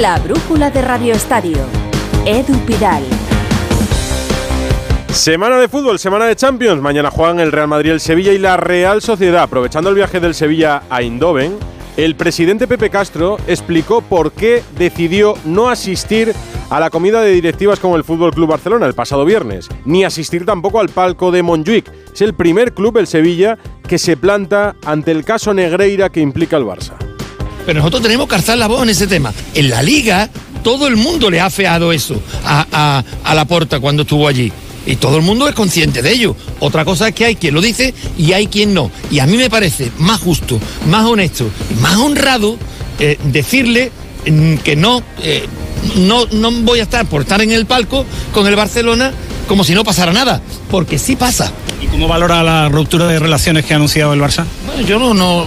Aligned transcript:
La 0.00 0.18
brújula 0.18 0.70
de 0.70 0.82
Radio 0.82 1.14
Estadio. 1.14 1.56
Edu 2.26 2.58
Pidal. 2.66 3.04
Semana 5.12 5.56
de 5.58 5.68
fútbol, 5.68 6.00
semana 6.00 6.24
de 6.24 6.34
Champions. 6.34 6.82
Mañana 6.82 7.12
juegan 7.12 7.38
el 7.38 7.52
Real 7.52 7.68
Madrid, 7.68 7.92
el 7.92 8.00
Sevilla 8.00 8.32
y 8.32 8.38
la 8.38 8.56
Real 8.56 9.02
Sociedad. 9.02 9.44
Aprovechando 9.44 9.90
el 9.90 9.94
viaje 9.94 10.18
del 10.18 10.34
Sevilla 10.34 10.82
a 10.90 11.00
Eindhoven, 11.00 11.56
el 11.96 12.16
presidente 12.16 12.66
Pepe 12.66 12.90
Castro 12.90 13.36
explicó 13.46 14.00
por 14.00 14.32
qué 14.32 14.64
decidió 14.76 15.34
no 15.44 15.68
asistir 15.68 16.34
a 16.70 16.80
la 16.80 16.90
comida 16.90 17.20
de 17.20 17.30
directivas 17.30 17.78
con 17.78 17.92
el 17.92 18.02
Fútbol 18.02 18.32
Club 18.32 18.48
Barcelona 18.48 18.86
el 18.86 18.94
pasado 18.94 19.24
viernes, 19.24 19.68
ni 19.84 20.02
asistir 20.02 20.44
tampoco 20.44 20.80
al 20.80 20.88
palco 20.88 21.30
de 21.30 21.44
Montjuic. 21.44 21.88
Es 22.12 22.20
el 22.20 22.34
primer 22.34 22.74
club, 22.74 22.98
el 22.98 23.06
Sevilla, 23.06 23.58
que 23.86 23.98
se 23.98 24.16
planta 24.16 24.74
ante 24.84 25.12
el 25.12 25.24
caso 25.24 25.54
Negreira 25.54 26.08
que 26.08 26.20
implica 26.20 26.56
al 26.56 26.64
Barça. 26.64 27.13
Pero 27.66 27.78
nosotros 27.78 28.02
tenemos 28.02 28.28
que 28.28 28.34
alzar 28.34 28.58
la 28.58 28.66
voz 28.66 28.82
en 28.82 28.90
ese 28.90 29.06
tema. 29.06 29.32
En 29.54 29.70
la 29.70 29.82
liga, 29.82 30.28
todo 30.62 30.86
el 30.86 30.96
mundo 30.96 31.30
le 31.30 31.40
ha 31.40 31.50
feado 31.50 31.92
eso 31.92 32.20
a, 32.44 33.02
a 33.24 33.34
la 33.34 33.44
porta 33.44 33.80
cuando 33.80 34.02
estuvo 34.02 34.28
allí. 34.28 34.52
Y 34.86 34.96
todo 34.96 35.16
el 35.16 35.22
mundo 35.22 35.48
es 35.48 35.54
consciente 35.54 36.02
de 36.02 36.12
ello. 36.12 36.36
Otra 36.60 36.84
cosa 36.84 37.08
es 37.08 37.14
que 37.14 37.24
hay 37.24 37.36
quien 37.36 37.54
lo 37.54 37.60
dice 37.60 37.94
y 38.18 38.32
hay 38.32 38.46
quien 38.46 38.74
no. 38.74 38.90
Y 39.10 39.18
a 39.18 39.26
mí 39.26 39.36
me 39.36 39.48
parece 39.48 39.90
más 39.98 40.20
justo, 40.20 40.60
más 40.88 41.06
honesto 41.06 41.48
y 41.70 41.80
más 41.80 41.96
honrado 41.96 42.58
eh, 42.98 43.18
decirle 43.24 43.90
mm, 44.26 44.56
que 44.56 44.76
no, 44.76 45.02
eh, 45.22 45.46
no, 45.96 46.26
no 46.32 46.50
voy 46.62 46.80
a 46.80 46.82
estar 46.82 47.06
por 47.06 47.22
estar 47.22 47.40
en 47.40 47.52
el 47.52 47.66
palco 47.66 48.04
con 48.32 48.46
el 48.46 48.56
Barcelona 48.56 49.12
como 49.48 49.64
si 49.64 49.74
no 49.74 49.84
pasara 49.84 50.12
nada, 50.12 50.40
porque 50.70 50.98
sí 50.98 51.16
pasa. 51.16 51.52
¿Y 51.82 51.86
cómo 51.86 52.08
valora 52.08 52.42
la 52.42 52.68
ruptura 52.68 53.06
de 53.06 53.18
relaciones 53.18 53.64
que 53.64 53.74
ha 53.74 53.76
anunciado 53.76 54.12
el 54.12 54.20
Barça? 54.20 54.44
Bueno, 54.66 54.82
yo 54.82 54.98
no, 54.98 55.14
no, 55.14 55.46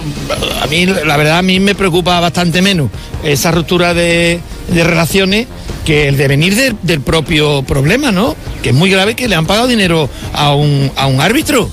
a 0.62 0.66
mí 0.66 0.86
la 0.86 1.16
verdad 1.16 1.38
a 1.38 1.42
mí 1.42 1.60
me 1.60 1.74
preocupa 1.74 2.20
bastante 2.20 2.62
menos 2.62 2.90
esa 3.22 3.50
ruptura 3.50 3.94
de, 3.94 4.40
de 4.68 4.84
relaciones 4.84 5.46
que 5.84 6.08
el 6.08 6.16
devenir 6.16 6.76
del 6.82 7.00
propio 7.00 7.62
problema, 7.62 8.12
¿no? 8.12 8.36
Que 8.62 8.70
es 8.70 8.74
muy 8.74 8.90
grave 8.90 9.16
que 9.16 9.26
le 9.26 9.34
han 9.34 9.46
pagado 9.46 9.66
dinero 9.66 10.08
a 10.34 10.54
un, 10.54 10.92
a 10.96 11.06
un 11.06 11.20
árbitro. 11.20 11.68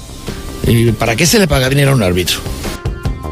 ¿Y 0.67 0.91
para 0.93 1.15
qué 1.15 1.25
se 1.25 1.37
le 1.37 1.47
paga 1.47 1.69
dinero 1.69 1.91
a 1.91 1.95
un 1.95 2.03
árbitro? 2.03 2.39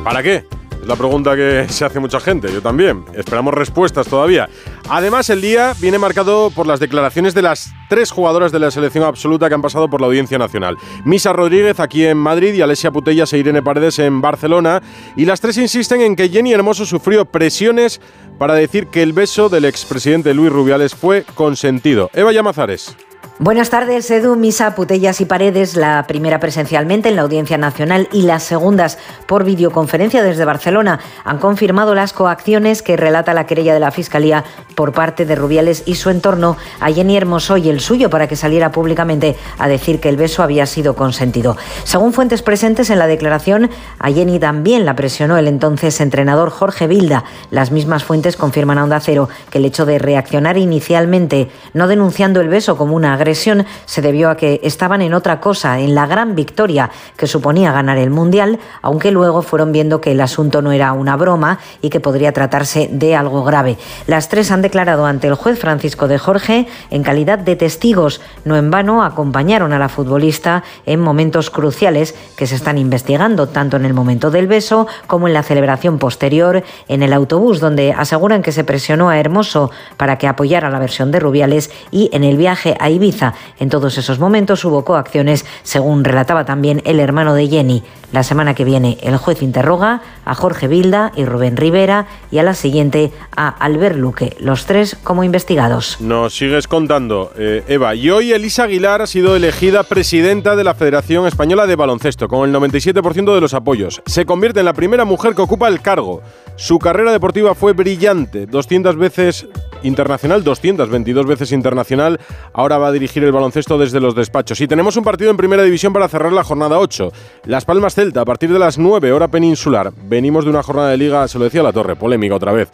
¿Para 0.04 0.22
qué? 0.22 0.44
Es 0.82 0.88
la 0.88 0.98
pregunta 0.98 1.36
que 1.36 1.66
se 1.70 1.86
hace 1.86 2.02
mucha 2.02 2.20
gente, 2.20 2.52
yo 2.52 2.62
también. 2.62 3.06
Esperamos 3.16 3.54
respuestas 3.54 4.08
todavía. 4.08 4.50
Además, 4.90 5.30
el 5.30 5.42
día 5.42 5.74
viene 5.80 5.98
marcado 5.98 6.52
por 6.52 6.68
las 6.68 6.80
declaraciones 6.80 7.34
de 7.34 7.42
las 7.42 7.74
tres 7.90 8.12
jugadoras 8.12 8.52
de 8.52 8.60
la 8.60 8.70
selección 8.70 9.04
absoluta 9.04 9.48
que 9.48 9.56
han 9.56 9.62
pasado 9.62 9.90
por 9.90 10.02
la 10.02 10.08
Audiencia 10.08 10.38
Nacional. 10.38 10.78
Misa 11.06 11.32
Rodríguez 11.32 11.80
aquí 11.80 12.06
en 12.06 12.18
Madrid 12.18 12.54
y 12.54 12.62
Alesia 12.62 12.92
Putellas 12.92 13.32
e 13.34 13.38
Irene 13.38 13.64
Paredes 13.64 14.00
en 14.00 14.22
Barcelona. 14.22 14.82
Y 15.16 15.26
las 15.26 15.42
tres 15.42 15.58
insisten 15.58 16.02
en 16.02 16.16
que 16.16 16.30
Jenny 16.30 16.54
Hermoso 16.54 16.86
sufrió 16.86 17.26
presiones 17.26 18.02
para 18.38 18.56
decir 18.56 18.88
que 18.88 19.04
el 19.04 19.14
beso 19.14 19.50
del 19.50 19.66
expresidente 19.66 20.34
Luis 20.34 20.52
Rubiales 20.52 20.96
fue 20.96 21.24
consentido. 21.34 22.10
Eva 22.14 22.32
Llamazares. 22.32 22.96
Buenas 23.40 23.72
tardes, 23.72 24.12
Edu, 24.12 24.36
Misa, 24.36 24.76
Putellas 24.76 25.20
y 25.20 25.26
Paredes, 25.26 25.76
la 25.76 26.06
primera 26.06 26.40
presencialmente 26.40 27.10
en 27.10 27.16
la 27.16 27.24
Audiencia 27.24 27.58
Nacional 27.58 28.08
y 28.12 28.22
las 28.22 28.44
segundas 28.44 29.00
por 29.26 29.44
videoconferencia 29.44 30.22
desde 30.22 30.46
Barcelona, 30.46 31.00
han 31.26 31.40
confirmado 31.40 31.96
las 31.96 32.14
coacciones 32.14 32.84
que 32.84 32.96
relata 32.96 33.34
la 33.34 33.48
querella 33.48 33.74
de 33.74 33.80
la 33.80 33.90
Fiscalía 33.90 34.44
por 34.76 34.94
parte 34.94 35.26
de 35.26 35.34
Rubiales 35.34 35.82
y 35.88 35.96
su 35.96 36.12
entorno 36.12 36.58
a 36.80 36.92
Jenny 36.92 37.18
Hermoso 37.18 37.58
y 37.58 37.70
el 37.70 37.80
suyo 37.80 38.12
para 38.12 38.28
que 38.28 38.36
saliera 38.36 38.72
públicamente 38.72 39.36
a 39.58 39.68
decir 39.68 40.00
que 40.00 40.10
el 40.10 40.18
beso 40.18 40.44
había 40.44 40.68
sido 40.68 40.96
consentido. 40.96 41.58
Según 41.86 42.14
fuentes 42.14 42.44
presentes 42.44 42.92
en 42.92 43.00
la 43.00 43.08
declaración, 43.08 43.72
a 43.98 44.12
Jenny 44.12 44.38
también 44.38 44.86
la 44.86 44.96
presionó 44.96 45.40
el 45.40 45.48
entonces 45.48 46.00
entrenador 46.02 46.52
Jorge 46.52 46.86
Vilda. 46.86 47.24
Las 47.50 47.72
mismas 47.72 48.04
fuentes 48.04 48.38
confirman 48.38 48.78
a 48.78 48.84
Onda 48.84 49.00
Cero 49.00 49.28
que 49.50 49.58
el 49.58 49.66
hecho 49.66 49.88
de 49.88 49.98
reaccionar 49.98 50.56
inicialmente, 50.58 51.50
no 51.74 51.88
denunciando 51.88 52.40
el 52.40 52.50
beso 52.50 52.78
como 52.78 52.96
una 52.96 53.14
agresión 53.16 53.24
se 53.36 54.02
debió 54.02 54.30
a 54.30 54.38
que 54.38 54.60
estaban 54.64 55.02
en 55.02 55.14
otra 55.14 55.40
cosa, 55.40 55.80
en 55.80 55.96
la 55.96 56.06
gran 56.06 56.36
victoria 56.36 56.90
que 57.18 57.28
suponía 57.28 57.72
ganar 57.72 57.98
el 57.98 58.10
Mundial, 58.10 58.60
aunque 58.82 59.12
luego 59.12 59.42
fueron 59.42 59.72
viendo 59.72 60.02
que 60.02 60.12
el 60.12 60.22
asunto 60.22 60.62
no 60.62 60.72
era 60.72 60.94
una 60.94 61.16
broma 61.16 61.60
y 61.82 61.90
que 61.90 62.00
podría 62.00 62.32
tratarse 62.32 62.90
de 62.92 63.16
algo 63.16 63.44
grave. 63.44 63.78
Las 64.08 64.30
tres 64.30 64.52
han 64.52 64.62
declarado 64.62 65.06
ante 65.06 65.28
el 65.28 65.36
juez 65.36 65.60
Francisco 65.60 66.08
de 66.08 66.18
Jorge 66.18 66.68
en 66.90 67.04
calidad 67.04 67.40
de 67.40 67.56
testigos. 67.56 68.22
No 68.46 68.56
en 68.56 68.72
vano 68.72 69.04
acompañaron 69.04 69.74
a 69.74 69.80
la 69.80 69.90
futbolista 69.90 70.64
en 70.86 71.00
momentos 71.00 71.50
cruciales 71.50 72.16
que 72.38 72.48
se 72.48 72.56
están 72.56 72.78
investigando, 72.78 73.48
tanto 73.48 73.78
en 73.78 73.86
el 73.86 73.94
momento 73.94 74.32
del 74.32 74.48
beso 74.48 74.88
como 75.08 75.28
en 75.28 75.34
la 75.34 75.44
celebración 75.44 76.00
posterior 76.00 76.64
en 76.88 77.04
el 77.04 77.14
autobús, 77.14 77.60
donde 77.60 77.94
aseguran 77.94 78.42
que 78.42 78.52
se 78.52 78.64
presionó 78.64 79.10
a 79.10 79.20
Hermoso 79.20 79.72
para 79.98 80.18
que 80.18 80.28
apoyara 80.28 80.70
la 80.70 80.80
versión 80.80 81.12
de 81.12 81.20
Rubiales 81.20 81.72
y 81.92 82.10
en 82.14 82.24
el 82.24 82.38
viaje 82.38 82.76
a 82.80 82.90
Ibiza 82.90 83.13
en 83.60 83.70
todos 83.70 83.98
esos 83.98 84.20
momentos 84.20 84.64
hubo 84.66 84.86
coacciones, 84.86 85.46
según 85.64 86.04
relataba 86.04 86.46
también 86.46 86.82
el 86.86 87.00
hermano 87.00 87.34
de 87.34 87.48
Jenny. 87.48 87.84
La 88.12 88.22
semana 88.22 88.54
que 88.54 88.64
viene 88.64 89.00
el 89.02 89.18
juez 89.18 89.42
interroga 89.42 90.02
a 90.24 90.36
Jorge 90.36 90.68
Vilda 90.68 91.12
y 91.16 91.26
Rubén 91.26 91.58
Rivera 91.58 92.06
y 92.30 92.38
a 92.38 92.44
la 92.44 92.54
siguiente 92.54 93.12
a 93.36 93.50
Albert 93.50 93.96
Luque, 93.96 94.38
los 94.40 94.68
tres 94.68 94.96
como 95.04 95.24
investigados. 95.24 96.00
Nos 96.00 96.36
sigues 96.36 96.68
contando, 96.68 97.32
eh, 97.36 97.64
Eva. 97.68 97.96
Y 97.96 98.12
hoy 98.12 98.32
Elisa 98.32 98.66
Aguilar 98.66 99.02
ha 99.02 99.08
sido 99.08 99.36
elegida 99.36 99.82
presidenta 99.82 100.56
de 100.56 100.64
la 100.64 100.76
Federación 100.76 101.26
Española 101.26 101.66
de 101.66 101.76
Baloncesto, 101.76 102.28
con 102.28 102.48
el 102.48 102.56
97% 102.56 103.34
de 103.34 103.42
los 103.42 103.56
apoyos. 103.56 104.04
Se 104.06 104.26
convierte 104.26 104.60
en 104.60 104.66
la 104.66 104.74
primera 104.74 105.06
mujer 105.06 105.34
que 105.34 105.42
ocupa 105.42 105.68
el 105.68 105.82
cargo. 105.82 106.22
Su 106.56 106.78
carrera 106.78 107.12
deportiva 107.12 107.56
fue 107.56 107.74
brillante, 107.74 108.46
200 108.46 108.96
veces 108.96 109.48
internacional, 109.82 110.44
222 110.44 111.26
veces 111.26 111.52
internacional. 111.52 112.20
Ahora 112.54 112.78
va 112.78 112.88
a 112.88 112.92
dirigir 112.92 113.03
el 113.24 113.32
baloncesto 113.32 113.78
desde 113.78 114.00
los 114.00 114.16
despachos. 114.16 114.62
Y 114.62 114.68
tenemos 114.68 114.96
un 114.98 115.04
partido 115.04 115.32
en 115.32 115.38
primera 115.38 115.64
división 115.64 115.94
para 115.94 116.08
cerrar 116.08 116.34
la 116.34 116.44
jornada 116.44 116.80
8. 116.80 117.12
Las 117.46 117.66
Palmas 117.66 117.96
Celta, 117.96 118.22
a 118.22 118.26
partir 118.26 118.52
de 118.52 118.60
las 118.60 118.78
9, 118.78 119.12
hora 119.12 119.28
peninsular. 119.28 119.92
Venimos 120.06 120.46
de 120.46 120.50
una 120.50 120.64
jornada 120.64 120.90
de 120.90 120.98
liga, 120.98 121.28
se 121.28 121.38
lo 121.38 121.46
decía 121.46 121.64
la 121.64 121.74
torre, 121.74 121.96
polémica 121.96 122.36
otra 122.36 122.52
vez 122.52 122.70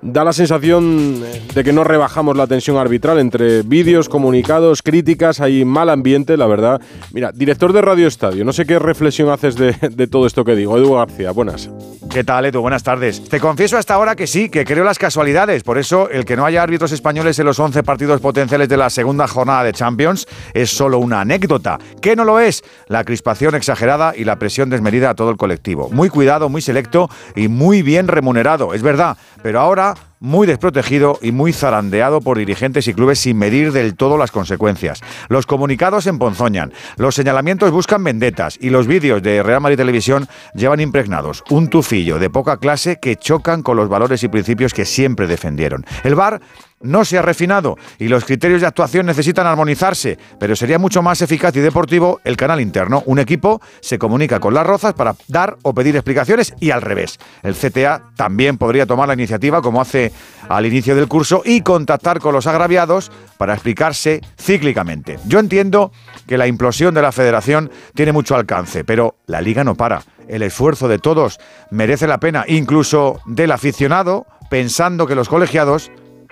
da 0.00 0.24
la 0.24 0.32
sensación 0.32 1.22
de 1.54 1.64
que 1.64 1.72
no 1.72 1.84
rebajamos 1.84 2.36
la 2.36 2.46
tensión 2.46 2.76
arbitral 2.76 3.18
entre 3.18 3.62
vídeos, 3.62 4.08
comunicados, 4.08 4.82
críticas, 4.82 5.40
hay 5.40 5.64
mal 5.64 5.90
ambiente, 5.90 6.36
la 6.36 6.46
verdad. 6.46 6.80
Mira, 7.12 7.30
director 7.32 7.72
de 7.72 7.82
Radio 7.82 8.08
Estadio, 8.08 8.44
no 8.44 8.52
sé 8.52 8.66
qué 8.66 8.78
reflexión 8.78 9.28
haces 9.28 9.56
de, 9.56 9.72
todo 10.06 10.26
esto 10.26 10.44
que 10.44 10.56
digo. 10.56 10.76
Edu 10.76 10.94
García, 10.94 11.30
buenas. 11.30 11.70
¿Qué 12.10 12.24
tal, 12.24 12.44
Edu? 12.46 12.60
Buenas 12.60 12.82
tardes. 12.82 13.24
Te 13.28 13.40
confieso 13.40 13.76
hasta 13.76 13.94
ahora 13.94 14.16
que 14.16 14.26
sí, 14.26 14.48
que 14.48 14.64
creo 14.64 14.84
las 14.84 14.98
casualidades. 14.98 15.62
Por 15.62 15.78
eso, 15.78 16.10
el 16.10 16.24
que 16.24 16.36
no 16.36 16.44
haya 16.44 16.62
árbitros 16.62 16.92
españoles 16.92 17.38
en 17.38 17.46
los 17.46 17.58
11 17.58 17.82
partidos 17.82 18.20
potenciales 18.20 18.68
de 18.68 18.76
la 18.76 18.90
segunda 18.90 19.26
jornada 19.28 19.64
de 19.64 19.72
Champions 19.72 20.26
es 20.52 20.70
solo 20.70 20.98
una 20.98 21.20
anécdota. 21.20 21.78
¿Qué 22.00 22.16
no 22.16 22.24
lo 22.24 22.40
es? 22.40 22.64
La 22.88 23.04
crispación 23.04 23.54
exagerada 23.54 24.14
y 24.16 24.24
la 24.24 24.36
presión 24.36 24.68
desmedida 24.68 25.10
a 25.10 25.14
todo 25.14 25.30
el 25.30 25.36
colectivo. 25.36 25.88
Muy 25.90 26.08
cuidado, 26.10 26.48
muy 26.48 26.60
selecto 26.60 27.08
y 27.34 27.48
muy 27.48 27.82
bien 27.82 28.08
remunerado, 28.08 28.74
es 28.74 28.82
verdad. 28.82 29.16
Pero 29.42 29.60
ahora 29.60 29.81
muy 30.20 30.46
desprotegido 30.46 31.18
y 31.20 31.32
muy 31.32 31.52
zarandeado 31.52 32.20
por 32.20 32.38
dirigentes 32.38 32.86
y 32.86 32.94
clubes 32.94 33.18
sin 33.18 33.36
medir 33.36 33.72
del 33.72 33.96
todo 33.96 34.16
las 34.16 34.30
consecuencias. 34.30 35.00
Los 35.28 35.46
comunicados 35.46 36.06
emponzoñan, 36.06 36.72
los 36.96 37.16
señalamientos 37.16 37.72
buscan 37.72 38.04
vendetas 38.04 38.56
y 38.60 38.70
los 38.70 38.86
vídeos 38.86 39.20
de 39.22 39.42
Real 39.42 39.60
Madrid 39.60 39.78
Televisión 39.78 40.28
llevan 40.54 40.80
impregnados 40.80 41.42
un 41.50 41.68
tufillo 41.68 42.20
de 42.20 42.30
poca 42.30 42.58
clase 42.58 42.98
que 43.00 43.16
chocan 43.16 43.62
con 43.62 43.76
los 43.76 43.88
valores 43.88 44.22
y 44.22 44.28
principios 44.28 44.74
que 44.74 44.84
siempre 44.84 45.26
defendieron. 45.26 45.84
El 46.04 46.14
VAR 46.14 46.40
no 46.82 47.04
se 47.04 47.18
ha 47.18 47.22
refinado 47.22 47.76
y 47.98 48.08
los 48.08 48.24
criterios 48.24 48.60
de 48.60 48.66
actuación 48.66 49.06
necesitan 49.06 49.46
armonizarse, 49.46 50.18
pero 50.38 50.56
sería 50.56 50.78
mucho 50.78 51.02
más 51.02 51.22
eficaz 51.22 51.54
y 51.56 51.60
deportivo 51.60 52.20
el 52.24 52.36
canal 52.36 52.60
interno. 52.60 53.02
Un 53.06 53.18
equipo 53.18 53.60
se 53.80 53.98
comunica 53.98 54.40
con 54.40 54.54
las 54.54 54.66
rozas 54.66 54.94
para 54.94 55.14
dar 55.28 55.56
o 55.62 55.74
pedir 55.74 55.96
explicaciones 55.96 56.54
y 56.60 56.70
al 56.70 56.82
revés. 56.82 57.18
El 57.42 57.54
CTA 57.54 58.02
también 58.16 58.58
podría 58.58 58.86
tomar 58.86 59.08
la 59.08 59.14
iniciativa 59.14 59.62
como 59.62 59.80
hace 59.80 60.12
al 60.48 60.66
inicio 60.66 60.96
del 60.96 61.08
curso 61.08 61.42
y 61.44 61.62
contactar 61.62 62.20
con 62.20 62.34
los 62.34 62.46
agraviados 62.46 63.10
para 63.38 63.54
explicarse 63.54 64.20
cíclicamente. 64.38 65.18
Yo 65.26 65.38
entiendo 65.38 65.92
que 66.26 66.38
la 66.38 66.46
implosión 66.46 66.94
de 66.94 67.02
la 67.02 67.12
federación 67.12 67.70
tiene 67.94 68.12
mucho 68.12 68.34
alcance, 68.34 68.84
pero 68.84 69.16
la 69.26 69.40
liga 69.40 69.64
no 69.64 69.74
para. 69.74 70.02
El 70.28 70.42
esfuerzo 70.42 70.88
de 70.88 70.98
todos 70.98 71.38
merece 71.70 72.06
la 72.06 72.18
pena, 72.18 72.44
incluso 72.46 73.20
del 73.26 73.50
aficionado, 73.50 74.26
pensando 74.50 75.06
que 75.06 75.14
los 75.14 75.28
colegiados 75.28 75.90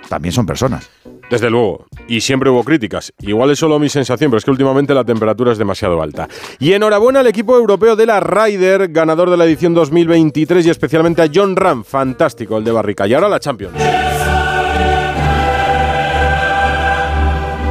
también 0.08 0.32
son 0.32 0.46
personas. 0.46 0.90
Desde 1.30 1.48
luego, 1.48 1.86
y 2.08 2.20
siempre 2.20 2.50
hubo 2.50 2.64
críticas. 2.64 3.12
Igual 3.20 3.50
es 3.50 3.58
solo 3.60 3.78
mi 3.78 3.88
sensación, 3.88 4.30
pero 4.30 4.38
es 4.38 4.44
que 4.44 4.50
últimamente 4.50 4.94
la 4.94 5.04
temperatura 5.04 5.52
es 5.52 5.58
demasiado 5.58 6.02
alta. 6.02 6.28
Y 6.58 6.72
enhorabuena 6.72 7.20
al 7.20 7.28
equipo 7.28 7.56
europeo 7.56 7.94
de 7.94 8.06
la 8.06 8.18
Ryder, 8.18 8.88
ganador 8.88 9.30
de 9.30 9.36
la 9.36 9.44
edición 9.44 9.72
2023 9.72 10.66
y 10.66 10.70
especialmente 10.70 11.22
a 11.22 11.30
John 11.32 11.54
Ram, 11.54 11.84
fantástico 11.84 12.58
el 12.58 12.64
de 12.64 12.72
Barrica. 12.72 13.06
Y 13.06 13.14
ahora 13.14 13.28
la 13.28 13.38
Champions. 13.38 13.74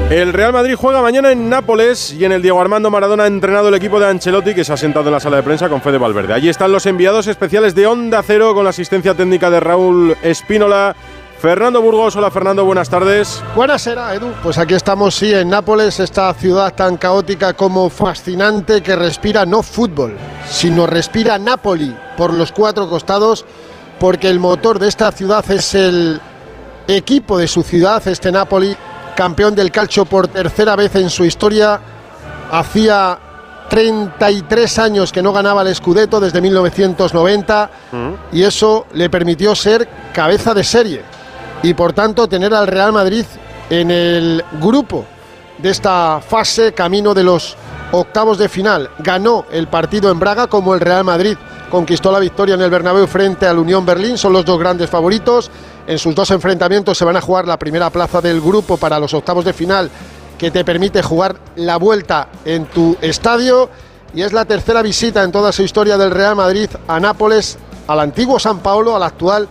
El 0.09 0.33
Real 0.33 0.51
Madrid 0.51 0.73
juega 0.75 1.03
mañana 1.03 1.31
en 1.31 1.49
Nápoles 1.49 2.13
y 2.13 2.25
en 2.25 2.31
el 2.31 2.41
Diego 2.41 2.59
Armando 2.59 2.89
Maradona 2.89 3.25
ha 3.25 3.27
entrenado 3.27 3.67
el 3.67 3.75
equipo 3.75 3.99
de 3.99 4.07
Ancelotti 4.07 4.55
que 4.55 4.63
se 4.63 4.73
ha 4.73 4.77
sentado 4.77 5.05
en 5.09 5.13
la 5.13 5.19
sala 5.19 5.37
de 5.37 5.43
prensa 5.43 5.69
con 5.69 5.81
Fede 5.81 5.99
Valverde. 5.99 6.33
Allí 6.33 6.49
están 6.49 6.71
los 6.71 6.87
enviados 6.87 7.27
especiales 7.27 7.75
de 7.75 7.85
Onda 7.85 8.23
Cero 8.23 8.55
con 8.55 8.63
la 8.63 8.71
asistencia 8.71 9.13
técnica 9.13 9.51
de 9.51 9.59
Raúl 9.59 10.17
Espínola 10.23 10.95
Fernando 11.39 11.81
Burgos, 11.81 12.17
hola 12.17 12.29
Fernando, 12.29 12.65
buenas 12.65 12.89
tardes. 12.89 13.41
Buenas 13.55 13.81
será, 13.81 14.13
Edu. 14.13 14.33
Pues 14.43 14.57
aquí 14.57 14.73
estamos, 14.73 15.15
sí, 15.15 15.33
en 15.33 15.47
Nápoles, 15.47 16.01
esta 16.01 16.33
ciudad 16.33 16.75
tan 16.75 16.97
caótica 16.97 17.53
como 17.53 17.89
fascinante 17.89 18.83
que 18.83 18.93
respira 18.93 19.45
no 19.45 19.63
fútbol, 19.63 20.17
sino 20.49 20.85
respira 20.85 21.39
Nápoli 21.39 21.95
por 22.17 22.33
los 22.33 22.51
cuatro 22.51 22.89
costados, 22.89 23.45
porque 24.01 24.29
el 24.29 24.37
motor 24.37 24.79
de 24.79 24.89
esta 24.89 25.13
ciudad 25.13 25.49
es 25.49 25.75
el 25.75 26.19
equipo 26.89 27.37
de 27.37 27.47
su 27.47 27.63
ciudad, 27.63 28.05
este 28.05 28.33
Nápoli, 28.33 28.75
campeón 29.15 29.55
del 29.55 29.71
calcio 29.71 30.03
por 30.03 30.27
tercera 30.27 30.75
vez 30.75 30.93
en 30.95 31.09
su 31.09 31.23
historia. 31.23 31.79
Hacía 32.51 33.17
33 33.69 34.77
años 34.79 35.13
que 35.13 35.23
no 35.23 35.31
ganaba 35.31 35.61
el 35.61 35.73
Scudetto 35.73 36.19
desde 36.19 36.41
1990 36.41 37.69
y 38.33 38.43
eso 38.43 38.87
le 38.91 39.09
permitió 39.09 39.55
ser 39.55 39.87
cabeza 40.11 40.53
de 40.53 40.65
serie 40.65 41.18
y 41.63 41.73
por 41.73 41.93
tanto 41.93 42.27
tener 42.27 42.53
al 42.53 42.67
Real 42.67 42.91
Madrid 42.91 43.25
en 43.69 43.91
el 43.91 44.43
grupo 44.61 45.05
de 45.57 45.69
esta 45.69 46.21
fase 46.21 46.73
camino 46.73 47.13
de 47.13 47.23
los 47.23 47.55
octavos 47.91 48.37
de 48.37 48.49
final. 48.49 48.89
Ganó 48.99 49.45
el 49.51 49.67
partido 49.67 50.11
en 50.11 50.19
Braga 50.19 50.47
como 50.47 50.73
el 50.73 50.79
Real 50.79 51.03
Madrid 51.03 51.37
conquistó 51.69 52.11
la 52.11 52.19
victoria 52.19 52.55
en 52.55 52.61
el 52.61 52.69
Bernabéu 52.69 53.07
frente 53.07 53.47
al 53.47 53.59
Unión 53.59 53.85
Berlín, 53.85 54.17
son 54.17 54.33
los 54.33 54.43
dos 54.43 54.59
grandes 54.59 54.89
favoritos. 54.89 55.49
En 55.87 55.97
sus 55.97 56.13
dos 56.13 56.29
enfrentamientos 56.31 56.97
se 56.97 57.05
van 57.05 57.15
a 57.15 57.21
jugar 57.21 57.47
la 57.47 57.57
primera 57.57 57.89
plaza 57.89 58.21
del 58.21 58.41
grupo 58.41 58.77
para 58.77 58.99
los 58.99 59.13
octavos 59.13 59.45
de 59.45 59.53
final 59.53 59.89
que 60.37 60.51
te 60.51 60.63
permite 60.63 61.01
jugar 61.01 61.35
la 61.55 61.77
vuelta 61.77 62.29
en 62.45 62.65
tu 62.65 62.97
estadio 63.01 63.69
y 64.13 64.21
es 64.21 64.33
la 64.33 64.45
tercera 64.45 64.81
visita 64.81 65.23
en 65.23 65.31
toda 65.31 65.51
su 65.51 65.61
historia 65.63 65.97
del 65.97 66.11
Real 66.11 66.35
Madrid 66.35 66.69
a 66.87 66.99
Nápoles, 66.99 67.57
al 67.87 67.99
antiguo 67.99 68.39
San 68.39 68.59
Paolo, 68.59 68.95
al 68.95 69.03
actual 69.03 69.47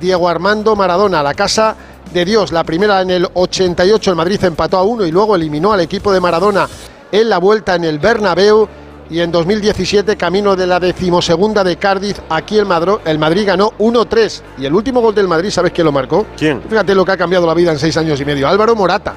Diego 0.00 0.28
Armando 0.28 0.76
Maradona, 0.76 1.22
la 1.22 1.34
casa 1.34 1.76
de 2.12 2.24
Dios. 2.24 2.52
La 2.52 2.64
primera 2.64 3.02
en 3.02 3.10
el 3.10 3.28
88 3.32 4.10
el 4.10 4.16
Madrid 4.16 4.42
empató 4.44 4.78
a 4.78 4.82
uno 4.82 5.04
y 5.04 5.10
luego 5.10 5.36
eliminó 5.36 5.72
al 5.72 5.80
equipo 5.80 6.12
de 6.12 6.20
Maradona 6.20 6.68
en 7.10 7.28
la 7.28 7.38
vuelta 7.38 7.74
en 7.74 7.84
el 7.84 7.98
Bernabéu 7.98 8.68
y 9.08 9.20
en 9.20 9.30
2017 9.30 10.16
camino 10.16 10.56
de 10.56 10.66
la 10.66 10.80
decimosegunda 10.80 11.62
de 11.62 11.76
Cardiff 11.76 12.18
aquí 12.28 12.58
el 12.58 12.66
Madrid, 12.66 12.94
el 13.04 13.18
Madrid 13.18 13.46
ganó 13.46 13.70
1-3 13.78 14.42
y 14.58 14.64
el 14.64 14.74
último 14.74 15.00
gol 15.00 15.14
del 15.14 15.28
Madrid 15.28 15.50
¿sabes 15.50 15.72
quién 15.72 15.84
lo 15.84 15.92
marcó? 15.92 16.26
¿Quién? 16.36 16.60
Fíjate 16.68 16.94
lo 16.94 17.04
que 17.04 17.12
ha 17.12 17.16
cambiado 17.16 17.46
la 17.46 17.54
vida 17.54 17.70
en 17.70 17.78
seis 17.78 17.96
años 17.96 18.20
y 18.20 18.24
medio 18.24 18.48
Álvaro 18.48 18.74
Morata 18.74 19.14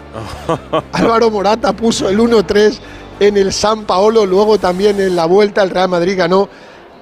Álvaro 0.93 1.31
Morata 1.31 1.73
puso 1.73 2.07
el 2.07 2.19
1-3 2.19 2.77
en 3.19 3.37
el 3.37 3.51
San 3.51 3.85
Paolo 3.85 4.25
luego 4.27 4.59
también 4.59 4.99
en 4.99 5.15
la 5.15 5.25
vuelta 5.25 5.63
el 5.63 5.71
Real 5.71 5.89
Madrid 5.89 6.17
ganó 6.17 6.49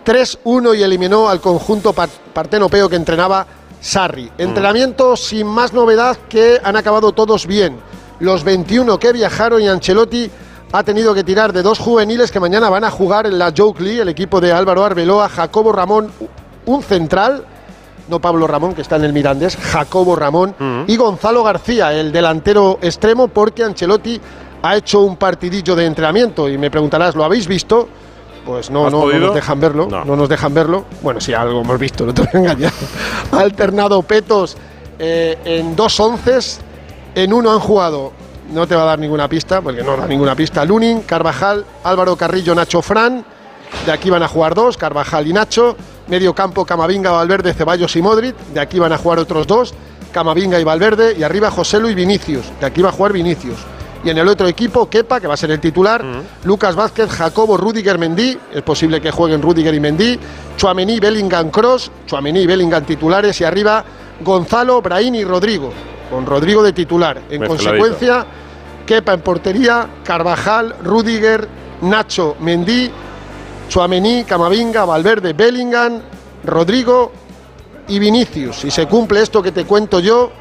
3-1 0.05 0.77
y 0.77 0.83
eliminó 0.83 1.27
al 1.27 1.41
conjunto 1.41 1.93
partenopeo 1.93 2.87
que 2.87 2.95
entrenaba 2.95 3.45
Sarri. 3.79 4.31
Entrenamiento 4.37 5.15
sin 5.15 5.47
más 5.47 5.73
novedad 5.73 6.17
que 6.29 6.59
han 6.63 6.75
acabado 6.75 7.11
todos 7.11 7.47
bien. 7.47 7.77
Los 8.19 8.43
21 8.43 8.97
que 8.99 9.13
viajaron 9.13 9.61
y 9.61 9.67
Ancelotti 9.67 10.29
ha 10.71 10.83
tenido 10.83 11.13
que 11.13 11.23
tirar 11.23 11.53
de 11.53 11.61
dos 11.61 11.79
juveniles 11.79 12.31
que 12.31 12.39
mañana 12.39 12.69
van 12.69 12.83
a 12.83 12.91
jugar 12.91 13.25
en 13.25 13.37
la 13.37 13.53
Joke 13.55 13.81
League, 13.81 14.01
el 14.01 14.09
equipo 14.09 14.41
de 14.41 14.51
Álvaro 14.51 14.83
Arbeloa, 14.83 15.29
Jacobo 15.29 15.71
Ramón, 15.71 16.11
un 16.65 16.83
central, 16.83 17.45
no 18.09 18.19
Pablo 18.19 18.47
Ramón, 18.47 18.73
que 18.73 18.81
está 18.81 18.97
en 18.97 19.05
el 19.05 19.13
Mirandés, 19.13 19.55
Jacobo 19.55 20.15
Ramón, 20.15 20.55
y 20.87 20.97
Gonzalo 20.97 21.43
García, 21.43 21.93
el 21.93 22.11
delantero 22.11 22.79
extremo, 22.81 23.27
porque 23.27 23.63
Ancelotti 23.63 24.19
ha 24.61 24.75
hecho 24.75 25.01
un 25.01 25.15
partidillo 25.15 25.75
de 25.75 25.85
entrenamiento. 25.85 26.49
Y 26.49 26.57
me 26.57 26.69
preguntarás, 26.69 27.15
¿lo 27.15 27.23
habéis 27.23 27.47
visto? 27.47 27.87
Pues 28.45 28.71
no, 28.71 28.89
no, 28.89 29.05
no, 29.05 29.19
nos 29.19 29.35
dejan 29.35 29.59
verlo, 29.59 29.87
no. 29.87 30.15
nos 30.15 30.29
dejan 30.29 30.53
verlo. 30.53 30.85
Bueno, 31.01 31.19
sí, 31.19 31.33
algo 31.33 31.59
hemos 31.61 31.77
visto, 31.77 32.05
no 32.05 32.13
te 32.13 32.21
voy 32.21 32.29
a 32.33 32.37
engañar. 32.37 32.71
Ha 33.31 33.39
alternado 33.39 34.01
Petos 34.03 34.57
eh, 34.99 35.37
en 35.45 35.75
dos 35.75 35.99
onces, 35.99 36.59
en 37.15 37.33
uno 37.33 37.51
han 37.51 37.59
jugado 37.59 38.13
no 38.51 38.67
te 38.67 38.75
va 38.75 38.83
a 38.83 38.85
dar 38.85 38.99
ninguna 38.99 39.27
pista, 39.27 39.61
porque 39.61 39.83
no 39.83 39.97
da 39.97 40.07
ninguna 40.07 40.35
pista. 40.35 40.63
Lunin, 40.63 41.01
Carvajal, 41.01 41.65
Álvaro 41.83 42.15
Carrillo, 42.15 42.55
Nacho 42.55 42.81
Fran. 42.81 43.25
De 43.85 43.91
aquí 43.91 44.09
van 44.09 44.23
a 44.23 44.27
jugar 44.27 44.55
dos, 44.55 44.77
Carvajal 44.77 45.27
y 45.27 45.33
Nacho. 45.33 45.75
Medio 46.07 46.33
campo, 46.33 46.65
Camavinga, 46.65 47.11
Valverde, 47.11 47.53
Ceballos 47.53 47.95
y 47.95 48.01
Modric. 48.01 48.35
De 48.53 48.59
aquí 48.59 48.79
van 48.79 48.93
a 48.93 48.97
jugar 48.97 49.19
otros 49.19 49.45
dos, 49.45 49.73
Camavinga 50.13 50.59
y 50.59 50.63
Valverde. 50.63 51.15
Y 51.17 51.23
arriba 51.23 51.51
José 51.51 51.79
Luis 51.79 51.95
Vinicius. 51.95 52.45
De 52.59 52.65
aquí 52.65 52.81
va 52.81 52.89
a 52.89 52.93
jugar 52.93 53.11
Vinicius. 53.11 53.57
Y 54.03 54.09
en 54.09 54.17
el 54.17 54.27
otro 54.27 54.47
equipo, 54.47 54.89
Kepa, 54.89 55.19
que 55.19 55.27
va 55.27 55.33
a 55.33 55.37
ser 55.37 55.51
el 55.51 55.59
titular, 55.59 56.03
Lucas 56.43 56.75
Vázquez, 56.75 57.09
Jacobo, 57.09 57.57
Rudiger, 57.57 57.97
Mendy, 57.97 58.37
es 58.53 58.61
posible 58.61 59.01
que 59.01 59.11
jueguen 59.11 59.41
Rudiger 59.41 59.73
y 59.73 59.79
Mendy, 59.79 60.19
Chuamení, 60.55 60.99
Bellingham, 60.99 61.49
Cross, 61.49 61.91
Chuamení, 62.05 62.45
Bellingham 62.45 62.85
titulares 62.85 63.41
y 63.41 63.43
arriba 63.43 63.83
Gonzalo, 64.23 64.81
Brahim 64.81 65.15
y 65.15 65.23
Rodrigo 65.23 65.71
con 66.09 66.25
Rodrigo 66.25 66.63
de 66.63 66.73
titular. 66.73 67.21
En 67.29 67.45
consecuencia, 67.45 68.25
Kepa 68.85 69.13
en 69.13 69.21
portería, 69.21 69.87
Carvajal, 70.03 70.75
Rudiger, 70.83 71.47
Nacho, 71.81 72.35
Mendy, 72.39 72.89
Chuamení, 73.69 74.23
Camavinga, 74.23 74.85
Valverde, 74.85 75.33
Bellingham, 75.33 76.01
Rodrigo 76.45 77.11
y 77.87 77.99
Vinicius. 77.99 78.57
Si 78.57 78.71
se 78.71 78.87
cumple 78.87 79.21
esto 79.21 79.41
que 79.41 79.51
te 79.51 79.65
cuento 79.65 79.99
yo, 79.99 80.31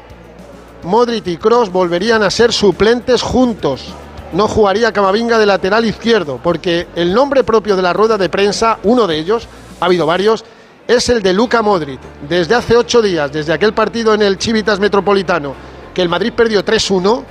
Modric 0.83 1.27
y 1.27 1.37
Cross 1.37 1.71
volverían 1.71 2.23
a 2.23 2.29
ser 2.29 2.53
suplentes 2.53 3.21
juntos. 3.21 3.85
No 4.33 4.47
jugaría 4.47 4.91
Camavinga 4.91 5.37
de 5.37 5.45
lateral 5.45 5.85
izquierdo, 5.85 6.39
porque 6.43 6.87
el 6.95 7.13
nombre 7.13 7.43
propio 7.43 7.75
de 7.75 7.81
la 7.81 7.93
rueda 7.93 8.17
de 8.17 8.29
prensa, 8.29 8.77
uno 8.83 9.07
de 9.07 9.17
ellos, 9.17 9.47
ha 9.79 9.85
habido 9.85 10.05
varios, 10.05 10.43
es 10.87 11.09
el 11.09 11.21
de 11.21 11.33
Luca 11.33 11.61
Modric. 11.61 11.99
Desde 12.27 12.55
hace 12.55 12.75
ocho 12.75 13.01
días, 13.01 13.31
desde 13.31 13.53
aquel 13.53 13.73
partido 13.73 14.13
en 14.13 14.21
el 14.21 14.37
Chivitas 14.37 14.79
Metropolitano, 14.79 15.53
que 15.93 16.01
el 16.01 16.09
Madrid 16.09 16.33
perdió 16.35 16.63
3-1, 16.63 17.23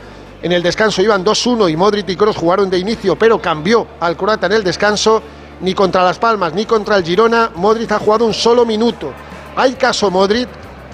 en 0.42 0.52
el 0.52 0.62
descanso 0.62 1.02
iban 1.02 1.24
2-1 1.24 1.70
y 1.70 1.76
Modric 1.76 2.08
y 2.08 2.16
Kroos 2.16 2.36
jugaron 2.36 2.68
de 2.68 2.78
inicio, 2.78 3.16
pero 3.16 3.40
cambió 3.40 3.86
al 4.00 4.16
croata 4.16 4.46
en 4.46 4.52
el 4.52 4.64
descanso. 4.64 5.22
Ni 5.58 5.72
contra 5.72 6.04
Las 6.04 6.18
Palmas 6.18 6.52
ni 6.52 6.66
contra 6.66 6.98
el 6.98 7.04
Girona, 7.04 7.50
Modric 7.54 7.90
ha 7.92 7.98
jugado 7.98 8.26
un 8.26 8.34
solo 8.34 8.66
minuto. 8.66 9.10
¿Hay 9.56 9.72
caso 9.72 10.10
Modric? 10.10 10.48